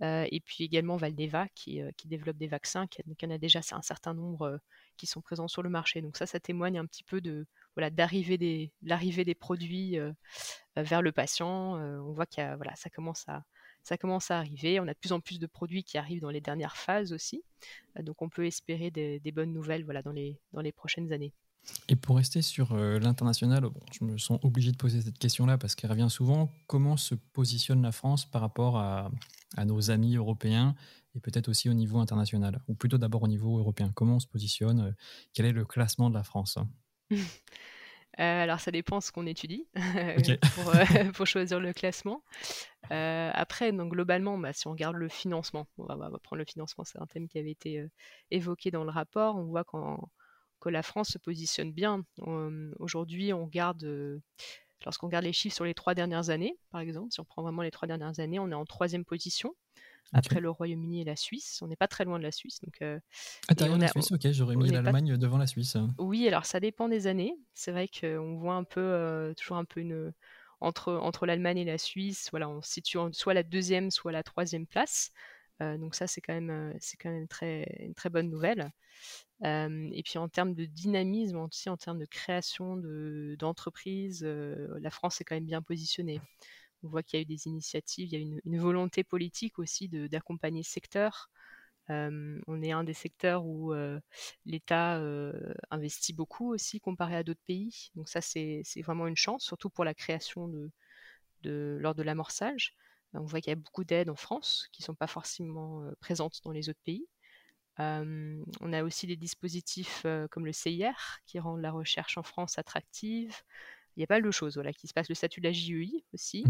et 0.00 0.42
puis 0.44 0.64
également 0.64 0.96
Valdeva 0.96 1.46
qui, 1.54 1.80
qui, 1.96 2.08
développe 2.08 2.38
des 2.38 2.48
vaccins, 2.48 2.88
qui, 2.88 3.02
en 3.24 3.30
a 3.30 3.38
déjà 3.38 3.60
un 3.70 3.82
certain 3.82 4.14
nombre 4.14 4.58
qui 4.96 5.06
sont 5.06 5.20
présents 5.20 5.48
sur 5.48 5.62
le 5.62 5.70
marché. 5.70 6.02
Donc 6.02 6.16
ça, 6.16 6.26
ça 6.26 6.40
témoigne 6.40 6.78
un 6.78 6.86
petit 6.86 7.04
peu 7.04 7.20
de 7.20 7.46
voilà 7.76 7.90
des 7.90 8.72
l'arrivée 8.82 9.24
des 9.24 9.34
produits 9.34 9.98
vers 10.76 11.02
le 11.02 11.12
patient. 11.12 11.74
on 11.74 12.12
voit 12.12 12.26
qu'il 12.26 12.44
voilà, 12.56 12.74
ça 12.76 12.90
commence 12.90 13.28
à 13.28 13.44
ça 13.84 13.98
commence 13.98 14.30
à 14.30 14.38
arriver. 14.38 14.80
On 14.80 14.84
a 14.84 14.94
de 14.94 14.98
plus 14.98 15.12
en 15.12 15.20
plus 15.20 15.38
de 15.38 15.46
produits 15.46 15.84
qui 15.84 15.98
arrivent 15.98 16.22
dans 16.22 16.30
les 16.30 16.40
dernières 16.40 16.76
phases 16.76 17.12
aussi. 17.12 17.44
donc 18.00 18.20
on 18.22 18.28
peut 18.28 18.46
espérer 18.46 18.90
des, 18.90 19.32
bonnes 19.32 19.52
nouvelles 19.52 19.84
voilà, 19.84 20.02
dans, 20.02 20.12
les, 20.12 20.40
dans 20.52 20.62
les 20.62 20.72
prochaines 20.72 21.12
années. 21.12 21.32
Et 21.88 21.96
pour 21.96 22.16
rester 22.16 22.42
sur 22.42 22.76
l'international, 22.76 23.62
bon, 23.62 23.80
je 23.92 24.04
me 24.04 24.18
sens 24.18 24.38
obligé 24.42 24.72
de 24.72 24.76
poser 24.76 25.00
cette 25.00 25.18
question-là 25.18 25.56
parce 25.56 25.74
qu'elle 25.74 25.90
revient 25.90 26.10
souvent. 26.10 26.50
Comment 26.66 26.96
se 26.96 27.14
positionne 27.14 27.82
la 27.82 27.92
France 27.92 28.26
par 28.26 28.40
rapport 28.40 28.78
à, 28.78 29.10
à 29.56 29.64
nos 29.64 29.90
amis 29.90 30.16
européens 30.16 30.74
et 31.14 31.20
peut-être 31.20 31.48
aussi 31.48 31.68
au 31.68 31.74
niveau 31.74 31.98
international? 31.98 32.60
Ou 32.68 32.74
plutôt 32.74 32.98
d'abord 32.98 33.22
au 33.22 33.28
niveau 33.28 33.58
européen. 33.58 33.90
Comment 33.94 34.16
on 34.16 34.20
se 34.20 34.26
positionne? 34.26 34.94
Quel 35.32 35.46
est 35.46 35.52
le 35.52 35.64
classement 35.64 36.10
de 36.10 36.14
la 36.14 36.24
France? 36.24 36.58
Euh, 38.20 38.42
alors 38.42 38.60
ça 38.60 38.70
dépend 38.70 39.00
ce 39.00 39.10
qu'on 39.10 39.26
étudie 39.26 39.66
euh, 39.96 40.16
pour, 41.14 41.26
choisir 41.26 41.58
le 41.58 41.72
classement. 41.72 42.22
Euh, 42.92 43.30
après, 43.34 43.72
donc, 43.72 43.90
globalement, 43.90 44.38
bah, 44.38 44.52
si 44.52 44.68
on 44.68 44.72
regarde 44.72 44.96
le 44.96 45.08
financement, 45.08 45.66
on 45.78 45.84
va, 45.84 45.96
prendre 46.22 46.38
le 46.38 46.44
financement, 46.44 46.84
c'est 46.84 47.00
un 47.00 47.06
thème 47.06 47.28
qui 47.28 47.38
avait 47.38 47.50
été 47.50 47.84
évoqué 48.30 48.70
dans 48.70 48.84
le 48.84 48.90
rapport, 48.90 49.36
on 49.36 49.44
voit 49.44 49.64
que 49.64 50.68
la 50.68 50.82
France 50.82 51.08
se 51.08 51.18
positionne 51.18 51.72
bien. 51.72 52.04
Aujourd'hui, 52.78 53.32
on 53.32 53.46
regarde, 53.46 53.84
lorsqu'on 54.84 55.06
regarde 55.06 55.24
les 55.24 55.32
chiffres 55.32 55.56
sur 55.56 55.64
les 55.64 55.74
trois 55.74 55.94
dernières 55.94 56.30
années, 56.30 56.56
par 56.70 56.82
exemple, 56.82 57.10
si 57.10 57.20
on 57.20 57.24
prend 57.24 57.42
vraiment 57.42 57.62
les 57.62 57.70
trois 57.70 57.88
dernières 57.88 58.20
années, 58.20 58.38
on 58.38 58.50
est 58.50 58.54
en 58.54 58.64
troisième 58.64 59.04
position 59.04 59.54
après 60.12 60.40
le 60.40 60.50
Royaume-Uni 60.50 61.00
et 61.02 61.04
la 61.04 61.16
Suisse. 61.16 61.60
On 61.62 61.66
n'est 61.66 61.76
pas 61.76 61.88
très 61.88 62.04
loin 62.04 62.18
de 62.18 62.22
la 62.22 62.30
Suisse. 62.30 62.60
Donc, 62.60 62.82
euh, 62.82 62.98
ah, 63.48 63.54
la 63.54 63.88
Suisse, 63.88 64.12
ok, 64.12 64.30
j'aurais 64.30 64.56
mis 64.56 64.70
l'Allemagne 64.70 65.16
devant 65.16 65.38
la 65.38 65.46
Suisse. 65.46 65.76
Oui, 65.98 66.26
alors 66.28 66.44
ça 66.44 66.60
dépend 66.60 66.88
des 66.88 67.06
années. 67.06 67.34
C'est 67.52 67.72
vrai 67.72 67.88
qu'on 67.88 68.36
voit 68.36 68.54
un 68.54 68.64
peu, 68.64 68.80
euh, 68.80 69.34
toujours 69.34 69.56
un 69.56 69.64
peu 69.64 69.80
une. 69.80 70.12
Entre, 70.60 70.94
entre 70.94 71.26
l'Allemagne 71.26 71.58
et 71.58 71.64
la 71.64 71.76
Suisse, 71.76 72.28
voilà, 72.30 72.48
on 72.48 72.62
se 72.62 72.72
situe 72.72 72.96
soit 73.12 73.34
la 73.34 73.42
deuxième, 73.42 73.90
soit 73.90 74.12
la 74.12 74.22
troisième 74.22 74.66
place. 74.66 75.10
Euh, 75.60 75.76
donc 75.76 75.94
ça, 75.94 76.06
c'est 76.06 76.22
quand 76.22 76.32
même, 76.32 76.74
c'est 76.80 76.96
quand 76.96 77.10
même 77.10 77.28
très, 77.28 77.66
une 77.80 77.92
très 77.92 78.08
bonne 78.08 78.30
nouvelle. 78.30 78.70
et 79.42 80.02
puis 80.04 80.16
en 80.16 80.28
termes 80.28 80.54
de 80.54 80.64
dynamisme, 80.64 81.36
aussi 81.36 81.68
en 81.68 81.76
termes 81.76 81.98
de 81.98 82.06
création 82.06 82.80
d'entreprises, 83.36 84.24
la 84.24 84.90
France 84.90 85.20
est 85.20 85.24
quand 85.24 85.34
même 85.34 85.44
bien 85.44 85.60
positionnée. 85.60 86.20
On 86.84 86.88
voit 86.88 87.02
qu'il 87.02 87.18
y 87.18 87.20
a 87.20 87.22
eu 87.22 87.26
des 87.26 87.46
initiatives, 87.46 88.08
il 88.08 88.12
y 88.12 88.16
a 88.16 88.20
une, 88.20 88.40
une 88.44 88.58
volonté 88.60 89.04
politique 89.04 89.58
aussi 89.58 89.88
d'accompagner 89.88 90.62
ce 90.62 90.72
secteur. 90.72 91.30
on 91.88 92.62
est 92.62 92.72
un 92.72 92.84
des 92.84 92.94
secteurs 92.94 93.44
où 93.44 93.72
l'État 94.46 95.00
investit 95.70 96.12
beaucoup 96.12 96.52
aussi 96.52 96.80
comparé 96.80 97.16
à 97.16 97.22
d'autres 97.22 97.42
pays. 97.46 97.90
Donc 97.94 98.08
ça, 98.08 98.20
c'est 98.20 98.62
vraiment 98.82 99.06
une 99.06 99.16
chance, 99.16 99.44
surtout 99.44 99.70
pour 99.70 99.84
la 99.84 99.94
création 99.94 100.48
de, 100.48 100.70
lors 101.80 101.94
de 101.94 102.02
l'amorçage. 102.02 102.74
On 103.14 103.24
voit 103.24 103.40
qu'il 103.40 103.50
y 103.50 103.52
a 103.52 103.56
beaucoup 103.56 103.84
d'aides 103.84 104.10
en 104.10 104.16
France 104.16 104.68
qui 104.72 104.82
ne 104.82 104.86
sont 104.86 104.94
pas 104.94 105.06
forcément 105.06 105.82
présentes 106.00 106.40
dans 106.44 106.52
les 106.52 106.68
autres 106.68 106.82
pays. 106.84 107.06
on 107.78 108.72
a 108.72 108.82
aussi 108.82 109.06
des 109.06 109.16
dispositifs 109.16 110.06
comme 110.30 110.46
le 110.46 110.52
CIR 110.52 111.20
qui 111.26 111.38
rendent 111.38 111.62
la 111.62 111.72
recherche 111.72 112.18
en 112.18 112.22
France 112.22 112.58
attractive. 112.58 113.34
Il 113.96 114.00
y 114.00 114.04
a 114.04 114.06
pas 114.06 114.14
mal 114.14 114.22
de 114.22 114.30
choses 114.30 114.54
voilà, 114.54 114.72
qui 114.72 114.86
se 114.86 114.92
passent. 114.92 115.08
Le 115.08 115.14
statut 115.14 115.40
de 115.40 115.46
la 115.46 115.52
JEI 115.52 116.04
aussi, 116.12 116.44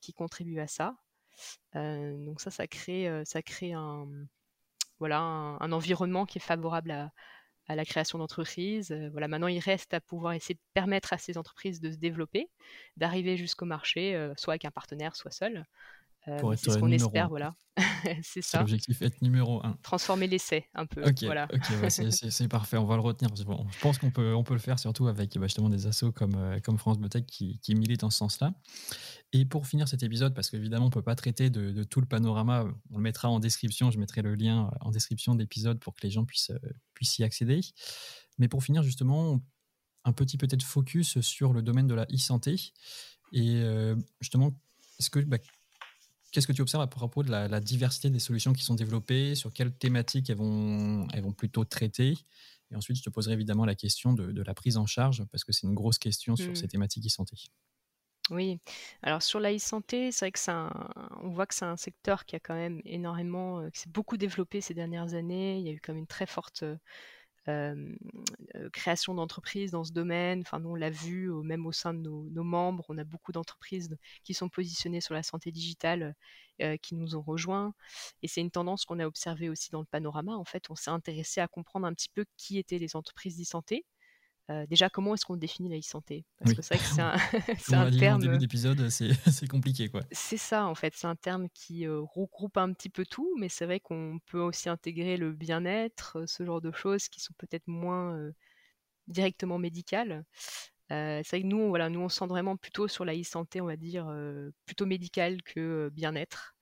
qui 0.00 0.12
contribue 0.12 0.60
à 0.60 0.66
ça. 0.66 0.96
donc 1.74 2.40
ça, 2.40 2.50
ça 2.50 2.66
crée, 2.66 3.08
ça 3.24 3.42
crée 3.42 3.72
un, 3.72 4.08
voilà, 4.98 5.20
un, 5.20 5.72
environnement 5.72 6.26
qui 6.26 6.38
est 6.38 6.42
favorable 6.42 6.90
à, 6.90 7.12
à 7.66 7.76
la 7.76 7.84
création 7.84 8.18
d'entreprises. 8.18 8.92
voilà, 9.12 9.28
maintenant, 9.28 9.48
il 9.48 9.60
reste 9.60 9.94
à 9.94 10.00
pouvoir 10.00 10.32
essayer 10.32 10.54
de 10.54 10.60
permettre 10.74 11.12
à 11.12 11.18
ces 11.18 11.38
entreprises 11.38 11.80
de 11.80 11.90
se 11.90 11.96
développer, 11.96 12.48
d'arriver 12.96 13.36
jusqu'au 13.36 13.66
marché, 13.66 14.30
soit 14.36 14.54
avec 14.54 14.64
un 14.64 14.70
partenaire, 14.70 15.16
soit 15.16 15.30
seul. 15.30 15.66
Pour 16.38 16.54
c'est 16.54 16.70
ce 16.70 16.78
qu'on 16.78 16.90
espère, 16.90 17.28
voilà. 17.28 17.54
c'est 18.22 18.42
ça. 18.42 18.58
L'objectif 18.58 19.00
être 19.02 19.22
numéro 19.22 19.64
un. 19.64 19.78
Transformer 19.82 20.26
l'essai 20.26 20.66
un 20.74 20.86
peu. 20.86 21.02
Ok, 21.02 21.22
voilà. 21.22 21.48
c'est 21.88 22.48
parfait, 22.48 22.76
on 22.76 22.84
va 22.84 22.96
le 22.96 23.00
retenir. 23.00 23.30
Bon, 23.44 23.66
je 23.70 23.80
pense 23.80 23.98
qu'on 23.98 24.10
peut, 24.10 24.34
on 24.34 24.44
peut 24.44 24.54
le 24.54 24.60
faire 24.60 24.78
surtout 24.78 25.06
avec 25.06 25.36
bah, 25.38 25.46
justement 25.46 25.68
des 25.68 25.86
assos 25.86 26.12
comme, 26.12 26.60
comme 26.62 26.78
France 26.78 26.98
Biotech 26.98 27.26
qui, 27.26 27.58
qui 27.60 27.74
militent 27.74 28.04
en 28.04 28.10
ce 28.10 28.18
sens-là. 28.18 28.54
Et 29.32 29.44
pour 29.44 29.66
finir 29.66 29.88
cet 29.88 30.02
épisode, 30.02 30.34
parce 30.34 30.50
qu'évidemment, 30.50 30.86
on 30.86 30.88
ne 30.88 30.92
peut 30.92 31.02
pas 31.02 31.14
traiter 31.14 31.50
de, 31.50 31.84
tout 31.84 32.00
le 32.00 32.06
panorama, 32.06 32.64
on 32.90 32.96
le 32.96 33.02
mettra 33.02 33.28
en 33.28 33.38
description, 33.38 33.90
je 33.90 33.98
mettrai 33.98 34.22
le 34.22 34.34
lien 34.34 34.70
en 34.80 34.90
description 34.90 35.34
de 35.34 35.40
l'épisode 35.40 35.78
pour 35.78 35.94
que 35.94 36.02
les 36.02 36.10
gens 36.10 36.24
puissent, 36.24 36.52
puissent 36.94 37.18
y 37.18 37.24
accéder. 37.24 37.60
Mais 38.38 38.48
pour 38.48 38.64
finir, 38.64 38.82
justement, 38.82 39.40
un 40.04 40.12
petit 40.12 40.36
peut-être 40.36 40.64
focus 40.64 41.20
sur 41.20 41.52
le 41.52 41.62
domaine 41.62 41.86
de 41.86 41.94
la 41.94 42.06
e-santé. 42.12 42.72
Et 43.32 43.62
justement, 44.20 44.50
est-ce 44.98 45.10
que, 45.10 45.20
bah, 45.20 45.38
qu'est-ce 46.30 46.46
que 46.46 46.52
tu 46.52 46.62
observes 46.62 46.82
à 46.82 46.86
propos 46.86 47.22
de 47.22 47.30
la, 47.30 47.60
diversité 47.60 48.10
des 48.10 48.18
solutions 48.18 48.52
qui 48.52 48.64
sont 48.64 48.74
développées 48.74 49.34
Sur 49.34 49.52
quelles 49.52 49.72
thématiques 49.72 50.30
elles 50.30 50.36
vont, 50.36 51.06
elles 51.12 51.22
vont 51.22 51.32
plutôt 51.32 51.64
traiter? 51.64 52.16
Et 52.70 52.76
ensuite, 52.76 52.96
je 52.96 53.02
te 53.02 53.10
poserai 53.10 53.34
évidemment 53.34 53.64
la 53.64 53.74
question 53.74 54.12
de, 54.12 54.42
la 54.42 54.54
prise 54.54 54.76
en 54.76 54.86
charge, 54.86 55.24
parce 55.32 55.44
que 55.44 55.52
c'est 55.52 55.66
une 55.66 55.74
grosse 55.74 55.98
question 55.98 56.36
sur 56.36 56.52
mmh. 56.52 56.56
ces 56.56 56.68
thématiques 56.68 57.06
e-santé. 57.06 57.36
Oui, 58.30 58.60
alors 59.02 59.22
sur 59.22 59.40
la 59.40 59.52
e-santé, 59.52 60.12
c'est 60.12 60.26
vrai 60.26 60.32
que 60.32 60.38
c'est 60.38 60.52
on 60.52 61.30
voit 61.30 61.46
que 61.46 61.54
c'est 61.54 61.64
un 61.64 61.76
secteur 61.76 62.24
qui 62.24 62.36
a 62.36 62.40
quand 62.40 62.54
même 62.54 62.80
énormément, 62.84 63.58
euh, 63.58 63.70
qui 63.70 63.80
s'est 63.80 63.90
beaucoup 63.90 64.16
développé 64.16 64.60
ces 64.60 64.72
dernières 64.72 65.14
années. 65.14 65.58
Il 65.58 65.66
y 65.66 65.68
a 65.68 65.72
eu 65.72 65.80
quand 65.80 65.92
même 65.92 66.02
une 66.02 66.06
très 66.06 66.26
forte 66.26 66.62
création 68.72 69.14
d'entreprises 69.14 69.70
dans 69.70 69.84
ce 69.84 69.92
domaine. 69.92 70.40
Enfin, 70.40 70.60
nous, 70.60 70.70
on 70.70 70.74
l'a 70.74 70.90
vu, 70.90 71.30
même 71.42 71.66
au 71.66 71.72
sein 71.72 71.94
de 71.94 72.00
nos, 72.00 72.44
membres, 72.44 72.84
on 72.88 72.98
a 72.98 73.04
beaucoup 73.04 73.32
d'entreprises 73.32 73.96
qui 74.24 74.34
sont 74.34 74.48
positionnées 74.48 75.00
sur 75.00 75.14
la 75.14 75.22
santé 75.22 75.50
digitale, 75.50 76.14
qui 76.82 76.94
nous 76.94 77.16
ont 77.16 77.22
rejoints. 77.22 77.74
Et 78.22 78.28
c'est 78.28 78.40
une 78.40 78.50
tendance 78.50 78.84
qu'on 78.84 78.98
a 78.98 79.06
observée 79.06 79.48
aussi 79.48 79.70
dans 79.70 79.80
le 79.80 79.86
panorama. 79.86 80.36
En 80.36 80.44
fait, 80.44 80.70
on 80.70 80.74
s'est 80.74 80.90
intéressé 80.90 81.40
à 81.40 81.48
comprendre 81.48 81.86
un 81.86 81.94
petit 81.94 82.10
peu 82.10 82.24
qui 82.36 82.58
étaient 82.58 82.78
les 82.78 82.96
entreprises 82.96 83.36
d'e-santé 83.36 83.84
euh, 84.50 84.66
déjà, 84.66 84.90
comment 84.90 85.14
est-ce 85.14 85.24
qu'on 85.24 85.36
définit 85.36 85.68
la 85.68 85.78
e-santé? 85.78 86.24
Parce 86.38 86.54
que 86.54 86.62
c'est 86.62 86.74
vrai 86.74 86.84
que 86.84 86.90
c'est 87.58 87.72
un, 87.74 87.86
un 87.86 87.90
terme. 87.90 88.20
début 88.20 88.38
d'épisode, 88.38 88.88
c'est 88.90 89.48
compliqué, 89.48 89.88
quoi. 89.88 90.02
C'est 90.10 90.36
ça, 90.36 90.66
en 90.66 90.74
fait. 90.74 90.94
C'est 90.96 91.06
un 91.06 91.16
terme 91.16 91.48
qui 91.50 91.86
euh, 91.86 92.00
regroupe 92.00 92.56
un 92.56 92.72
petit 92.72 92.90
peu 92.90 93.04
tout, 93.04 93.32
mais 93.38 93.48
c'est 93.48 93.64
vrai 93.64 93.78
qu'on 93.78 94.18
peut 94.26 94.40
aussi 94.40 94.68
intégrer 94.68 95.16
le 95.16 95.32
bien-être, 95.32 96.18
euh, 96.18 96.26
ce 96.26 96.44
genre 96.44 96.60
de 96.60 96.72
choses 96.72 97.08
qui 97.08 97.20
sont 97.20 97.34
peut-être 97.38 97.68
moins 97.68 98.18
directement 99.06 99.58
médicales. 99.58 100.24
c'est 100.88 101.28
vrai 101.28 101.42
que 101.42 101.46
nous, 101.46 101.68
voilà, 101.68 101.88
nous, 101.88 102.00
on 102.00 102.08
sent 102.08 102.26
vraiment 102.26 102.56
plutôt 102.56 102.88
sur 102.88 103.04
la 103.04 103.14
e-santé, 103.14 103.60
on 103.60 103.66
va 103.66 103.76
dire, 103.76 104.12
plutôt 104.66 104.86
médicale 104.86 105.42
que 105.42 105.90
bien-être. 105.92 106.54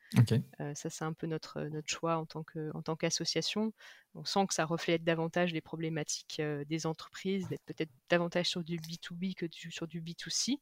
Ça, 0.75 0.91
c'est 0.91 1.05
un 1.05 1.13
peu 1.13 1.27
notre, 1.27 1.63
notre 1.63 1.89
choix 1.89 2.17
en 2.17 2.27
tant, 2.27 2.43
que, 2.43 2.71
en 2.75 2.97
qu'association. 2.97 3.73
On 4.15 4.25
sent 4.25 4.47
que 4.47 4.55
ça 4.55 4.65
reflète 4.65 5.05
davantage 5.05 5.53
les 5.53 5.61
problématiques 5.61 6.41
des 6.67 6.87
entreprises, 6.87 7.49
d'être 7.49 7.65
peut-être 7.65 7.91
davantage 8.09 8.49
sur 8.49 8.65
du 8.65 8.79
B2B 8.79 9.35
que 9.35 9.47
sur 9.71 9.87
du 9.87 10.01
B2C. 10.01 10.59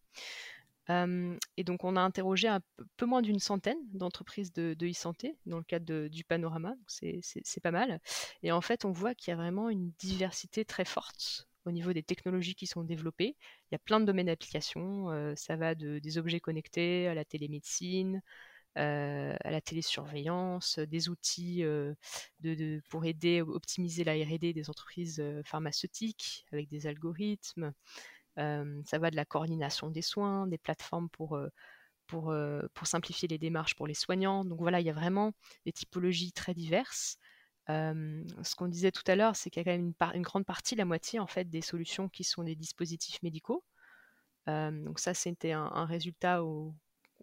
et 1.57 1.65
donc, 1.65 1.85
on 1.85 1.97
a 1.97 2.01
interrogé 2.01 2.49
un 2.49 2.61
peu 2.97 3.07
moins 3.07 3.23
d'une 3.23 3.39
centaine 3.39 3.79
d'entreprises 3.93 4.53
de, 4.53 4.77
e-santé 4.83 5.37
dans 5.47 5.59
le 5.59 5.65
cadre 5.65 6.09
du 6.09 6.25
panorama. 6.25 6.75
C'est 6.87 7.61
pas 7.63 7.71
mal. 7.71 8.01
Et 8.43 8.53
en 8.53 8.61
fait, 8.61 8.85
on 8.85 8.91
voit 8.91 9.15
qu'il 9.15 9.31
y 9.31 9.35
a 9.35 9.37
vraiment 9.37 9.71
une 9.71 9.93
diversité 9.99 10.65
très 10.65 10.85
forte 10.85 11.49
au 11.65 11.73
niveau 11.73 11.93
des 11.93 12.03
technologies 12.03 12.55
qui 12.55 12.67
sont 12.67 12.85
développées. 12.85 13.37
Il 13.71 13.73
y 13.73 13.75
a 13.75 13.79
plein 13.79 14.01
de 14.01 14.05
domaines 14.05 14.27
d'application. 14.27 15.35
ça 15.37 15.57
va 15.57 15.75
de, 15.75 15.99
des 15.99 16.19
objets 16.19 16.41
connectés 16.41 17.09
à 17.09 17.15
la 17.15 17.25
télémédecine, 17.25 18.17
euh, 18.17 18.21
à 18.77 19.51
la 19.51 19.61
télésurveillance, 19.61 20.79
des 20.79 21.09
outils 21.09 21.65
euh, 21.65 21.95
pour 22.91 23.05
aider, 23.05 23.41
optimiser 23.43 24.05
la 24.05 24.13
R&D 24.13 24.53
des 24.53 24.71
entreprises 24.71 25.19
euh, 25.21 25.43
pharmaceutiques 25.45 26.45
avec 26.53 26.69
des 26.69 26.87
algorithmes. 26.87 27.73
ça 28.37 28.99
va 28.99 29.11
de 29.11 29.17
la 29.17 29.25
coordination 29.25 29.91
des 29.91 30.03
soins, 30.03 30.47
des 30.47 30.59
plateformes 30.59 31.09
pour 31.11 31.39
pour, 32.07 32.33
simplifier 32.85 33.29
les 33.29 33.39
démarches 33.39 33.75
pour 33.75 33.87
les 33.87 33.95
soignants. 33.95 34.45
Donc 34.45 34.61
voilà, 34.61 34.81
il 34.81 34.87
y 34.87 34.91
a 34.91 34.93
vraiment 34.93 35.33
des 35.65 35.73
typologies 35.73 36.33
très 36.33 36.55
diverses. 36.55 37.19
ce 37.69 38.55
qu'on 38.57 38.69
disait 38.69 38.93
tout 38.93 39.03
à 39.07 39.17
l'heure, 39.17 39.37
c'est 39.37 39.51
qu'il 39.51 39.61
y 39.61 39.63
a 39.63 39.65
quand 39.65 39.77
même 39.77 39.93
une, 40.01 40.17
une, 40.17 40.23
grande 40.23 40.45
partie, 40.45 40.77
la 40.77 40.85
moitié 40.85 41.19
en 41.19 41.27
fait, 41.27 41.49
des 41.49 41.63
solutions 41.63 42.09
qui 42.09 42.25
sont 42.25 42.45
des 42.45 42.57
dispositifs 42.57 43.23
médicaux. 43.23 43.65
donc 44.47 45.01
ça, 45.01 45.15
c'était 45.15 45.53
un, 45.53 45.65
un, 45.65 45.87
résultat 45.87 46.45
au, 46.45 46.75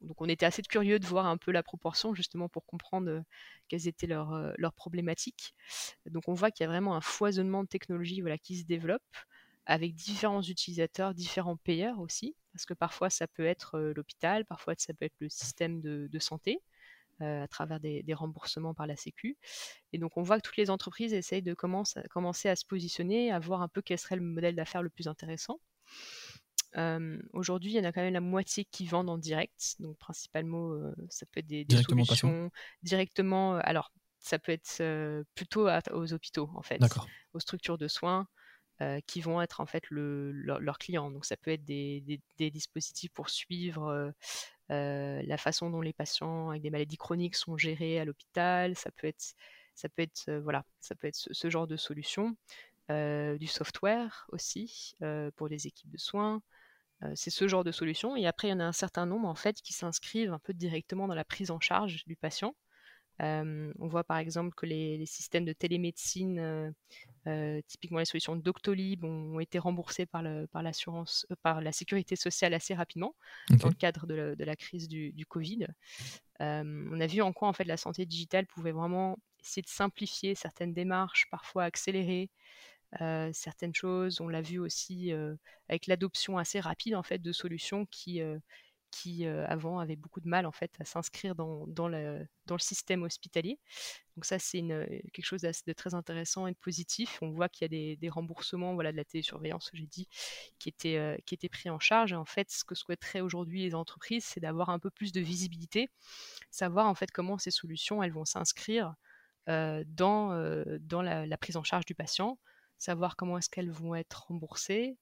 donc 0.03 0.21
on 0.21 0.27
était 0.27 0.45
assez 0.45 0.61
curieux 0.61 0.99
de 0.99 1.05
voir 1.05 1.25
un 1.25 1.37
peu 1.37 1.51
la 1.51 1.63
proportion 1.63 2.13
justement 2.13 2.49
pour 2.49 2.65
comprendre 2.65 3.09
euh, 3.09 3.21
quelles 3.67 3.87
étaient 3.87 4.07
leurs, 4.07 4.33
euh, 4.33 4.53
leurs 4.57 4.73
problématiques. 4.73 5.55
Donc 6.05 6.27
on 6.27 6.33
voit 6.33 6.51
qu'il 6.51 6.63
y 6.63 6.67
a 6.67 6.69
vraiment 6.69 6.95
un 6.95 7.01
foisonnement 7.01 7.63
de 7.63 7.69
technologies 7.69 8.21
voilà, 8.21 8.37
qui 8.37 8.57
se 8.57 8.65
développe 8.65 9.01
avec 9.65 9.93
différents 9.93 10.41
utilisateurs, 10.41 11.13
différents 11.13 11.55
payeurs 11.55 11.99
aussi, 11.99 12.35
parce 12.51 12.65
que 12.65 12.73
parfois 12.73 13.09
ça 13.09 13.27
peut 13.27 13.45
être 13.45 13.75
euh, 13.75 13.93
l'hôpital, 13.95 14.45
parfois 14.45 14.73
ça 14.77 14.93
peut 14.93 15.05
être 15.05 15.15
le 15.19 15.29
système 15.29 15.81
de, 15.81 16.19
santé. 16.19 16.59
à 17.21 17.47
travers 17.47 17.79
des, 17.79 18.03
remboursements 18.13 18.73
par 18.73 18.87
la 18.87 18.97
Sécu. 18.97 19.37
Et 19.93 19.97
donc 19.97 20.17
on 20.17 20.23
voit 20.23 20.37
que 20.37 20.41
toutes 20.41 20.57
les 20.57 20.69
entreprises 20.69 21.13
essayent 21.13 21.41
de 21.41 21.53
commencer 21.53 22.49
à 22.49 22.55
se 22.57 22.65
positionner, 22.65 23.31
à 23.31 23.39
voir 23.39 23.61
un 23.61 23.69
peu 23.69 23.81
quel 23.81 23.97
serait 23.97 24.17
le 24.17 24.21
modèle 24.23 24.55
d'affaires 24.55 24.83
le 24.83 24.89
plus 24.89 25.07
intéressant. 25.07 25.59
Aujourd'hui, 27.33 27.71
il 27.71 27.75
y 27.75 27.79
en 27.79 27.83
a 27.83 27.91
quand 27.91 28.01
même 28.01 28.13
la 28.13 28.21
moitié 28.21 28.65
qui 28.65 28.85
vendent 28.85 29.09
en 29.09 29.17
direct. 29.17 29.75
Donc, 29.79 29.97
principalement, 29.97 30.73
ça 31.09 31.25
peut 31.25 31.39
être 31.39 31.47
des, 31.47 31.65
solutions 31.83 32.51
directement. 32.81 33.55
alors, 33.55 33.91
ça 34.19 34.39
peut 34.39 34.53
être 34.53 35.23
plutôt 35.35 35.67
aux 35.91 36.13
hôpitaux, 36.13 36.49
en 36.55 36.61
fait, 36.61 36.81
aux 37.33 37.39
structures 37.39 37.77
de 37.77 37.87
soins. 37.87 38.27
qui 39.05 39.21
vont 39.21 39.41
être 39.41 39.61
en 39.61 39.65
fait 39.65 39.83
leurs 39.89 40.77
clients. 40.77 41.11
Donc 41.11 41.25
ça 41.25 41.37
peut 41.37 41.51
être 41.51 41.63
des, 41.63 42.21
dispositifs 42.37 43.11
pour 43.11 43.29
suivre 43.29 44.13
la 44.69 45.37
façon 45.37 45.69
dont 45.69 45.81
les 45.81 45.93
patients 45.93 46.49
avec 46.49 46.61
des 46.61 46.69
maladies 46.69 46.97
chroniques 46.97 47.35
sont 47.35 47.57
gérés 47.57 47.99
à 47.99 48.05
l'hôpital. 48.05 48.75
Ça 48.75 48.91
peut 48.91 49.07
être, 49.07 49.35
ça 49.75 49.89
peut 49.89 50.01
être 50.01 50.31
voilà, 50.43 50.65
ça 50.79 50.95
peut 50.95 51.07
être 51.07 51.15
ce, 51.15 51.49
genre 51.49 51.67
de 51.67 51.77
solution. 51.77 52.35
du 52.89 53.47
software 53.47 54.25
aussi 54.29 54.95
pour 55.35 55.47
les 55.47 55.67
équipes 55.67 55.91
de 55.91 55.99
soins. 55.99 56.41
C'est 57.15 57.29
ce 57.29 57.47
genre 57.47 57.63
de 57.63 57.71
solution. 57.71 58.15
Et 58.15 58.25
après, 58.27 58.47
il 58.47 58.51
y 58.51 58.53
en 58.53 58.59
a 58.59 58.65
un 58.65 58.73
certain 58.73 59.05
nombre 59.05 59.27
en 59.27 59.35
fait 59.35 59.61
qui 59.61 59.73
s'inscrivent 59.73 60.33
un 60.33 60.39
peu 60.39 60.53
directement 60.53 61.07
dans 61.07 61.15
la 61.15 61.25
prise 61.25 61.51
en 61.51 61.59
charge 61.59 62.03
du 62.05 62.15
patient. 62.15 62.55
Euh, 63.21 63.71
on 63.79 63.87
voit 63.87 64.03
par 64.03 64.17
exemple 64.17 64.55
que 64.55 64.65
les, 64.65 65.05
systèmes 65.05 65.45
de 65.45 65.53
télémédecine, 65.53 66.73
euh, 67.27 67.61
typiquement 67.67 67.99
les 67.99 68.05
solutions 68.05 68.35
Doctolib, 68.35 69.03
ont, 69.03 69.39
été 69.39 69.59
remboursés 69.59 70.05
par, 70.05 70.23
l'assurance, 70.23 71.27
par 71.43 71.61
la 71.61 71.71
sécurité 71.71 72.15
sociale 72.15 72.53
assez 72.53 72.73
rapidement 72.73 73.15
dans 73.51 73.67
le 73.67 73.75
cadre 73.75 74.07
de, 74.07 74.35
la, 74.43 74.55
crise 74.55 74.87
du, 74.87 75.25
Covid. 75.27 75.67
on 76.39 76.99
a 76.99 77.07
vu 77.07 77.21
en 77.21 77.33
quoi 77.33 77.47
en 77.47 77.53
fait 77.53 77.65
la 77.65 77.77
santé 77.77 78.05
digitale 78.05 78.47
pouvait 78.47 78.71
vraiment 78.71 79.17
essayer 79.41 79.61
de 79.61 79.67
simplifier 79.67 80.35
certaines 80.35 80.73
démarches, 80.73 81.27
parfois 81.29 81.65
accélérer 81.65 82.29
certaines 83.33 83.73
choses. 83.73 84.21
On 84.21 84.27
l'a 84.27 84.41
vu 84.41 84.59
aussi 84.59 85.11
avec 85.69 85.87
l'adoption 85.87 86.37
assez 86.37 86.59
rapide 86.59 86.95
en 86.95 87.03
fait 87.03 87.19
de 87.19 87.31
solutions 87.31 87.85
qui 87.87 88.21
qui 88.93 89.25
avant 89.25 89.79
avaient 89.79 89.95
beaucoup 89.95 90.21
de 90.21 90.27
mal 90.27 90.45
en 90.45 90.51
fait 90.51 90.71
à 90.79 90.85
s'inscrire 90.85 91.33
dans, 91.35 91.87
le, 91.87 92.27
système 92.59 93.03
hospitalier. 93.03 93.59
Donc 94.15 94.25
ça 94.25 94.37
c'est 94.37 94.61
quelque 95.13 95.25
chose 95.25 95.41
de 95.41 95.73
très 95.73 95.95
intéressant 95.95 96.45
et 96.45 96.51
de 96.51 96.57
positif. 96.57 97.17
On 97.21 97.31
voit 97.31 97.49
qu'il 97.49 97.65
y 97.65 97.93
a 97.93 97.95
des, 97.95 98.09
remboursements 98.09 98.75
voilà, 98.75 98.91
de 98.91 98.97
la 98.97 99.03
télésurveillance, 99.03 99.71
j'ai 99.73 99.87
dit, 99.87 100.07
qui 100.59 100.69
étaient, 100.69 101.21
qui 101.25 101.33
étaient 101.33 101.49
pris 101.49 101.69
en 101.69 101.79
charge. 101.79 102.13
Et 102.13 102.15
en 102.15 102.25
fait, 102.25 102.51
ce 102.51 102.63
que 102.63 102.75
souhaiteraient 102.75 103.21
aujourd'hui 103.21 103.63
les 103.63 103.73
entreprises, 103.73 104.25
c'est 104.25 104.39
d'avoir 104.39 104.69
un 104.69 104.79
peu 104.79 104.91
plus 104.91 105.11
de 105.11 105.21
visibilité, 105.21 105.89
savoir 106.51 106.87
en 106.87 106.95
fait 106.95 107.11
comment 107.11 107.39
ces 107.39 107.51
solutions 107.51 108.03
elles 108.03 108.13
vont 108.13 108.25
s'inscrire 108.25 108.93
dans, 109.47 110.63
dans 110.81 111.01
la, 111.01 111.37
prise 111.37 111.57
en 111.57 111.63
charge 111.63 111.85
du 111.85 111.95
patient, 111.95 112.37
savoir 112.83 113.15
comment 113.15 113.37
est-ce 113.37 113.49
qu'elles 113.49 113.71
vont 113.71 113.95
être 113.95 114.25
remboursées, 114.27 114.97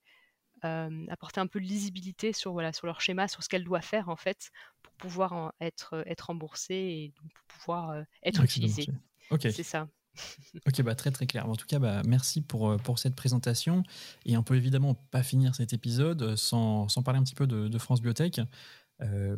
apporter 0.63 1.41
un 1.41 1.47
peu 1.47 1.59
de 1.59 1.65
lisibilité 1.65 2.33
sur, 2.33 2.53
voilà, 2.53 2.71
sur 2.71 2.85
leur 2.85 3.01
schéma, 3.01 3.27
sur 3.27 3.43
ce 3.43 3.50
qu'elles 3.50 3.63
doivent 3.63 3.83
faire 3.83 4.09
en 4.09 4.15
fait, 4.15 4.51
pour 4.83 4.93
pouvoir 4.93 5.53
être, 5.59 6.03
être 6.05 6.27
remboursé 6.27 6.75
et 6.75 7.13
pour 7.15 7.29
pouvoir 7.47 8.03
être 8.23 8.43
utilisé. 8.43 8.88
Ok. 9.31 9.47
C'est 9.51 9.63
ça. 9.63 9.88
Ok, 10.67 10.81
bah 10.81 10.93
très 10.93 11.09
très 11.09 11.25
clair. 11.25 11.47
En 11.47 11.55
tout 11.55 11.65
cas, 11.65 11.79
bah, 11.79 12.01
merci 12.05 12.41
pour, 12.41 12.75
pour 12.83 13.00
cette 13.00 13.15
présentation. 13.15 13.83
Et 14.25 14.35
on 14.35 14.43
peut 14.43 14.57
évidemment 14.57 14.93
pas 14.93 15.23
finir 15.23 15.55
cet 15.55 15.71
épisode 15.71 16.35
sans, 16.35 16.89
sans 16.89 17.01
parler 17.01 17.21
un 17.21 17.23
petit 17.23 17.33
peu 17.33 17.47
de, 17.47 17.69
de 17.69 17.77
France 17.77 18.01
Biotech. 18.01 18.41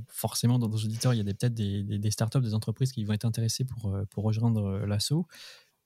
forcément, 0.07 0.57
dans 0.57 0.67
nos 0.67 0.77
auditeurs, 0.77 1.13
il 1.13 1.17
y 1.17 1.21
a 1.21 1.23
peut-être 1.23 1.53
des, 1.53 1.83
des, 1.83 2.00
des, 2.00 2.12
startups, 2.12 2.41
des 2.41 2.55
entreprises 2.55 2.91
qui 2.91 3.05
vont 3.05 3.13
être 3.13 3.25
intéressées 3.25 3.65
pour, 3.65 3.95
pour 4.09 4.23
rejoindre 4.23 4.79
l'assaut. 4.88 5.27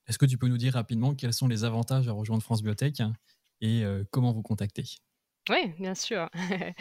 Est-ce 0.08 0.18
que 0.18 0.26
tu 0.26 0.38
peux 0.38 0.48
nous 0.48 0.58
dire 0.58 0.74
rapidement 0.74 1.16
quels 1.16 1.34
sont 1.34 1.48
les 1.48 1.64
avantages 1.64 2.08
à 2.08 2.12
rejoindre 2.12 2.44
France 2.44 2.62
Biotech 2.62 3.02
et 3.62 3.84
comment 4.12 4.32
vous 4.32 4.44
contacter? 4.44 4.84
Oui, 5.50 5.74
bien 5.80 5.96
sûr. 5.96 6.30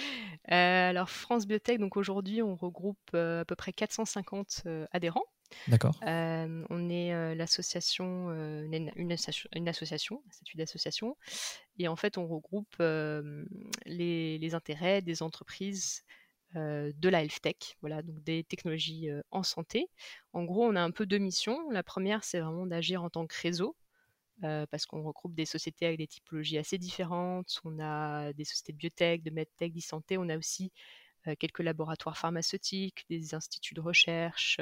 alors 0.49 1.11
France 1.11 1.47
Biotech, 1.47 1.79
donc 1.79 1.97
aujourd'hui, 1.97 2.43
on 2.43 2.55
regroupe 2.55 3.15
à 3.15 3.45
peu 3.45 3.57
près 3.57 3.73
450 3.73 4.65
adhérents. 4.93 5.25
D'accord. 5.69 5.97
on 6.03 6.89
est 6.91 7.35
l'association, 7.35 8.31
une, 8.31 8.93
une, 8.97 9.13
association, 9.13 10.23
un 10.27 10.33
statut 10.33 10.57
d'association, 10.57 11.17
et 11.79 11.89
en 11.89 11.97
fait, 11.97 12.19
on 12.19 12.27
regroupe 12.27 12.77
les, 12.79 14.39
les, 14.39 14.55
intérêts 14.55 15.03
des 15.03 15.23
entreprises 15.23 16.03
de 16.55 17.09
la 17.09 17.23
health 17.23 17.41
tech, 17.43 17.77
voilà, 17.81 18.03
donc 18.03 18.23
des 18.23 18.45
technologies 18.45 19.09
en 19.31 19.43
santé. 19.43 19.89
En 20.33 20.45
gros, 20.45 20.65
on 20.65 20.77
a 20.77 20.81
un 20.81 20.91
peu 20.91 21.07
deux 21.07 21.19
missions. 21.19 21.71
La 21.71 21.83
première, 21.83 22.25
c'est 22.25 22.41
vraiment 22.41 22.67
d'agir 22.67 23.03
en 23.03 23.11
tant 23.11 23.27
que 23.27 23.35
réseau, 23.41 23.77
parce 24.41 24.87
qu'on 24.87 25.03
regroupe 25.03 25.35
des 25.35 25.45
sociétés 25.45 25.87
avec 25.87 25.99
des 25.99 26.07
typologies 26.07 26.59
assez 26.59 26.79
différentes. 26.79 27.61
On 27.65 27.79
a 27.81 28.33
des 28.33 28.45
sociétés 28.45 28.73
de 28.73 28.79
biotech, 28.79 29.23
de 29.23 29.31
medtech, 29.31 29.73
d'e-santé. 29.73 30.19
On 30.19 30.29
a 30.29 30.39
aussi 30.39 30.73
quelques 31.39 31.61
laboratoires 31.61 32.17
pharmaceutiques, 32.17 33.05
des 33.11 33.35
instituts 33.35 33.75
de 33.75 33.81
recherche. 33.81 34.61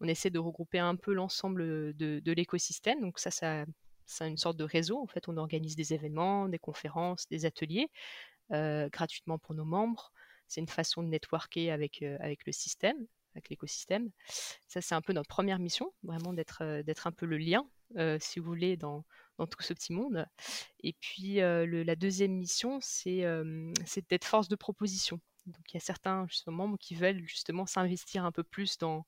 on 0.00 0.08
essaie 0.08 0.30
de 0.30 0.38
regrouper 0.38 0.80
un 0.80 0.96
peu 0.96 1.12
l'ensemble 1.14 1.94
de, 1.94 2.32
l'écosystème. 2.32 3.00
Donc 3.00 3.18
ça, 3.18 3.30
c'est 3.30 4.28
une 4.28 4.36
sorte 4.38 4.56
de 4.56 4.64
réseau. 4.64 5.00
En 5.00 5.06
fait, 5.06 5.28
on 5.28 5.36
organise 5.36 5.76
des 5.76 5.94
événements, 5.94 6.48
des 6.48 6.58
conférences, 6.58 7.28
des 7.28 7.46
ateliers 7.46 7.88
gratuitement 8.50 9.38
pour 9.38 9.54
nos 9.54 9.64
membres. 9.64 10.12
C'est 10.52 10.60
une 10.60 10.68
façon 10.68 11.02
de 11.02 11.08
networker 11.08 11.70
avec, 11.70 12.02
avec 12.20 12.44
le 12.44 12.52
système, 12.52 13.06
avec 13.34 13.48
l'écosystème. 13.48 14.10
Ça, 14.68 14.82
c'est 14.82 14.94
un 14.94 15.00
peu 15.00 15.14
notre 15.14 15.28
première 15.28 15.58
mission, 15.58 15.94
vraiment 16.02 16.34
d'être, 16.34 16.82
d'être 16.82 17.06
un 17.06 17.10
peu 17.10 17.24
le 17.24 17.38
lien, 17.38 17.66
si 18.20 18.38
vous 18.38 18.44
voulez, 18.44 18.76
dans, 18.76 19.02
tout 19.38 19.62
ce 19.62 19.72
petit 19.72 19.94
monde. 19.94 20.26
Et 20.80 20.92
puis, 20.92 21.36
la 21.36 21.96
deuxième 21.96 22.32
mission, 22.32 22.80
c'est, 22.82 23.24
c'est 23.86 24.06
d'être 24.10 24.26
force 24.26 24.48
de 24.48 24.56
proposition. 24.56 25.18
Donc, 25.46 25.72
il 25.72 25.74
y 25.74 25.78
a 25.78 25.80
certains 25.80 26.26
membres 26.48 26.76
qui 26.78 26.96
veulent 26.96 27.26
justement 27.26 27.64
s'investir 27.64 28.26
un 28.26 28.30
peu 28.30 28.42
plus 28.42 28.76
dans, 28.76 29.06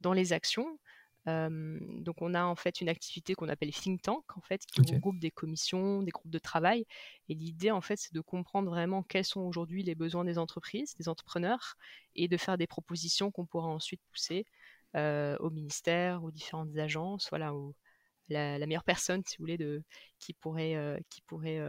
dans 0.00 0.12
les 0.12 0.32
actions 0.32 0.78
donc 1.26 2.20
on 2.20 2.34
a 2.34 2.44
en 2.44 2.54
fait 2.54 2.80
une 2.80 2.88
activité 2.88 3.34
qu'on 3.34 3.48
appelle 3.48 3.72
think 3.72 4.02
tank 4.02 4.24
en 4.36 4.42
fait 4.42 4.66
qui 4.66 4.82
regroupe 4.82 5.18
des 5.18 5.30
commissions, 5.30 6.02
des 6.02 6.10
groupes 6.10 6.30
de 6.30 6.38
travail 6.38 6.86
et 7.28 7.34
l'idée 7.34 7.70
en 7.70 7.80
fait 7.80 7.96
c'est 7.96 8.12
de 8.12 8.20
comprendre 8.20 8.68
vraiment 8.68 9.02
quels 9.02 9.24
sont 9.24 9.40
aujourd'hui 9.40 9.82
les 9.82 9.94
besoins 9.94 10.24
des 10.24 10.36
entreprises, 10.36 10.94
des 10.96 11.08
entrepreneurs 11.08 11.76
et 12.14 12.28
de 12.28 12.36
faire 12.36 12.58
des 12.58 12.66
propositions 12.66 13.30
qu'on 13.30 13.46
pourra 13.46 13.68
ensuite 13.68 14.02
pousser 14.10 14.44
au 14.94 15.50
ministère, 15.50 16.22
aux 16.22 16.30
différentes 16.30 16.76
agences, 16.76 17.28
voilà, 17.30 17.52
la, 18.28 18.58
meilleure 18.66 18.84
personne, 18.84 19.22
si 19.26 19.36
vous 19.36 19.42
voulez, 19.42 19.58
de, 19.58 19.82
qui 20.20 20.34
pourrait, 20.34 21.02
qui 21.10 21.20
pourrait 21.22 21.60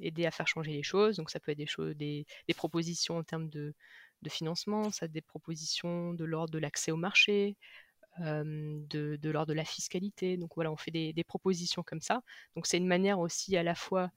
aider 0.00 0.26
à 0.26 0.32
faire 0.32 0.48
changer 0.48 0.72
les 0.72 0.82
choses. 0.82 1.16
Donc 1.16 1.30
ça 1.30 1.38
peut 1.38 1.52
être 1.52 1.58
des, 1.58 1.66
choses, 1.66 1.94
des, 1.94 2.26
des 2.48 2.54
propositions 2.54 3.18
en 3.18 3.22
termes 3.22 3.48
de, 3.48 3.74
de 4.22 4.28
financement, 4.28 4.90
ça 4.90 5.08
des 5.08 5.20
propositions 5.20 6.14
de 6.14 6.24
l'ordre 6.24 6.52
de 6.52 6.58
l'accès 6.58 6.90
au 6.90 6.96
marché, 6.96 7.56
de, 8.20 9.16
de 9.16 9.30
l'ordre 9.30 9.48
de 9.48 9.54
la 9.54 9.64
fiscalité. 9.64 10.36
Donc 10.36 10.52
voilà, 10.54 10.70
on 10.72 10.76
fait 10.76 10.90
des, 10.90 11.24
propositions 11.24 11.82
comme 11.82 12.00
ça. 12.00 12.22
Donc 12.56 12.66
c'est 12.66 12.78
une 12.78 12.86
manière 12.86 13.18
aussi 13.18 13.56
à 13.56 13.62
la 13.62 13.74
fois 13.74 14.10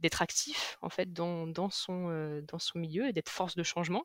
d'être 0.00 0.20
actif 0.20 0.76
en 0.82 0.90
fait 0.90 1.14
dans, 1.14 1.46
dans 1.46 1.70
son, 1.70 2.42
dans 2.48 2.58
son 2.58 2.78
milieu 2.78 3.08
et 3.08 3.14
d'être 3.14 3.30
force 3.30 3.56
de 3.56 3.62
changement, 3.62 4.04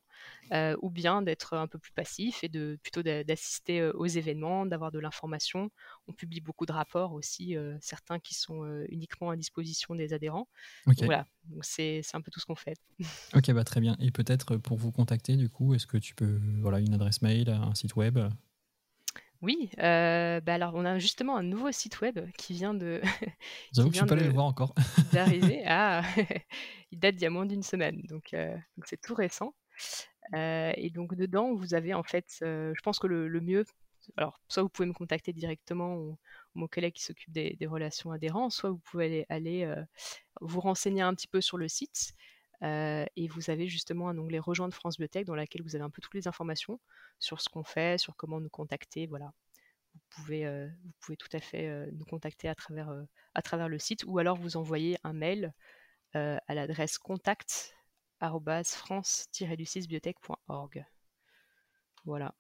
ou 0.81 0.89
bien 0.89 1.21
d'être 1.21 1.53
un 1.53 1.67
peu 1.67 1.79
plus 1.79 1.91
passif 1.91 2.43
et 2.43 2.49
de 2.49 2.79
plutôt 2.81 3.03
d'assister 3.03 3.83
aux 3.89 4.05
événements, 4.05 4.65
d'avoir 4.65 4.91
de 4.91 4.99
l'information. 4.99 5.69
On 6.07 6.13
publie 6.13 6.39
beaucoup 6.39 6.65
de 6.65 6.71
rapports 6.71 7.13
aussi, 7.13 7.57
certains 7.81 8.19
qui 8.19 8.35
sont 8.35 8.63
uniquement 8.89 9.31
à 9.31 9.35
disposition 9.35 9.95
des 9.95 10.13
adhérents. 10.13 10.47
Voilà, 10.85 11.25
c'est 11.61 12.01
un 12.13 12.21
peu 12.21 12.31
tout 12.31 12.39
ce 12.39 12.45
qu'on 12.45 12.55
fait. 12.55 12.77
ok, 13.35 13.51
bah 13.51 13.63
très 13.63 13.81
bien. 13.81 13.97
Et 13.99 14.11
peut-être 14.11 14.57
pour 14.57 14.77
vous 14.77 14.91
contacter, 14.91 15.35
du 15.35 15.49
coup, 15.49 15.73
est-ce 15.73 15.87
que 15.87 15.97
tu 15.97 16.15
peux, 16.15 16.39
voilà, 16.61 16.79
une 16.79 16.93
adresse 16.93 17.21
mail, 17.21 17.49
un 17.49 17.75
site 17.75 17.95
web? 17.95 18.19
Oui, 19.41 19.71
euh, 19.79 20.39
bah 20.39 20.53
alors 20.53 20.73
on 20.75 20.85
a 20.85 20.99
justement 20.99 21.35
un 21.35 21.41
nouveau 21.41 21.71
site 21.71 21.99
web 22.01 22.19
qui 22.37 22.53
vient 22.53 22.75
de 22.75 23.01
J'avoue 23.73 23.89
que 23.89 23.95
je 23.95 23.99
suis 23.99 24.07
pas 24.07 24.13
allé 24.13 24.25
le 24.25 24.33
voir 24.33 24.45
encore. 24.45 24.75
d'arriver. 25.13 25.63
Ah, 25.65 26.03
il 26.91 26.99
date 26.99 27.15
d'il 27.15 27.23
y 27.23 27.25
a 27.25 27.31
moins 27.31 27.47
d'une 27.47 27.63
semaine, 27.63 28.01
donc 28.03 28.33
euh, 28.33 28.55
c'est 28.85 29.01
tout 29.01 29.15
récent. 29.15 29.55
Euh, 30.35 30.71
et 30.75 30.91
donc 30.91 31.15
dedans, 31.15 31.55
vous 31.55 31.73
avez 31.73 31.95
en 31.95 32.03
fait, 32.03 32.37
je 32.41 32.81
pense 32.83 32.99
que 32.99 33.07
le, 33.07 33.41
mieux, 33.41 33.65
alors 34.15 34.39
soit 34.47 34.61
vous 34.61 34.69
pouvez 34.69 34.87
me 34.87 34.93
contacter 34.93 35.33
directement 35.33 35.95
ou, 35.95 36.17
mon 36.53 36.67
collègue 36.67 36.93
qui 36.93 37.03
s'occupe 37.03 37.31
des, 37.31 37.57
relations 37.65 38.11
adhérents, 38.11 38.51
soit 38.51 38.69
vous 38.69 38.79
pouvez 38.91 39.05
aller, 39.05 39.25
aller 39.29 39.75
vous 40.39 40.59
renseigner 40.59 41.01
un 41.01 41.15
petit 41.15 41.27
peu 41.27 41.41
sur 41.41 41.57
le 41.57 41.67
site. 41.67 42.13
Et 42.61 43.27
vous 43.27 43.49
avez 43.49 43.67
justement 43.67 44.09
un 44.09 44.17
onglet 44.17 44.39
Rejoindre 44.39 44.73
France 44.73 44.97
Biotech 44.97 45.25
dans 45.25 45.35
lequel 45.35 45.63
vous 45.63 45.75
avez 45.75 45.83
un 45.83 45.89
peu 45.89 46.01
toutes 46.01 46.13
les 46.13 46.27
informations 46.27 46.79
sur 47.19 47.41
ce 47.41 47.49
qu'on 47.49 47.63
fait, 47.63 47.99
sur 47.99 48.15
comment 48.15 48.39
nous 48.39 48.49
contacter. 48.49 49.07
Voilà. 49.07 49.33
Vous 49.93 50.01
pouvez, 50.09 50.69
tout 51.17 51.29
à 51.33 51.39
fait 51.39 51.87
nous 51.91 52.05
contacter 52.05 52.47
à 52.47 52.55
travers, 52.55 53.69
le 53.69 53.79
site 53.79 54.03
ou 54.05 54.19
alors 54.19 54.37
vous 54.37 54.57
envoyer 54.57 54.97
un 55.03 55.13
mail 55.13 55.53
à 56.13 56.53
l'adresse 56.53 56.97
contact 56.97 57.75
france 58.19 59.27
biotechorg 59.87 60.85
Voilà. 62.05 62.35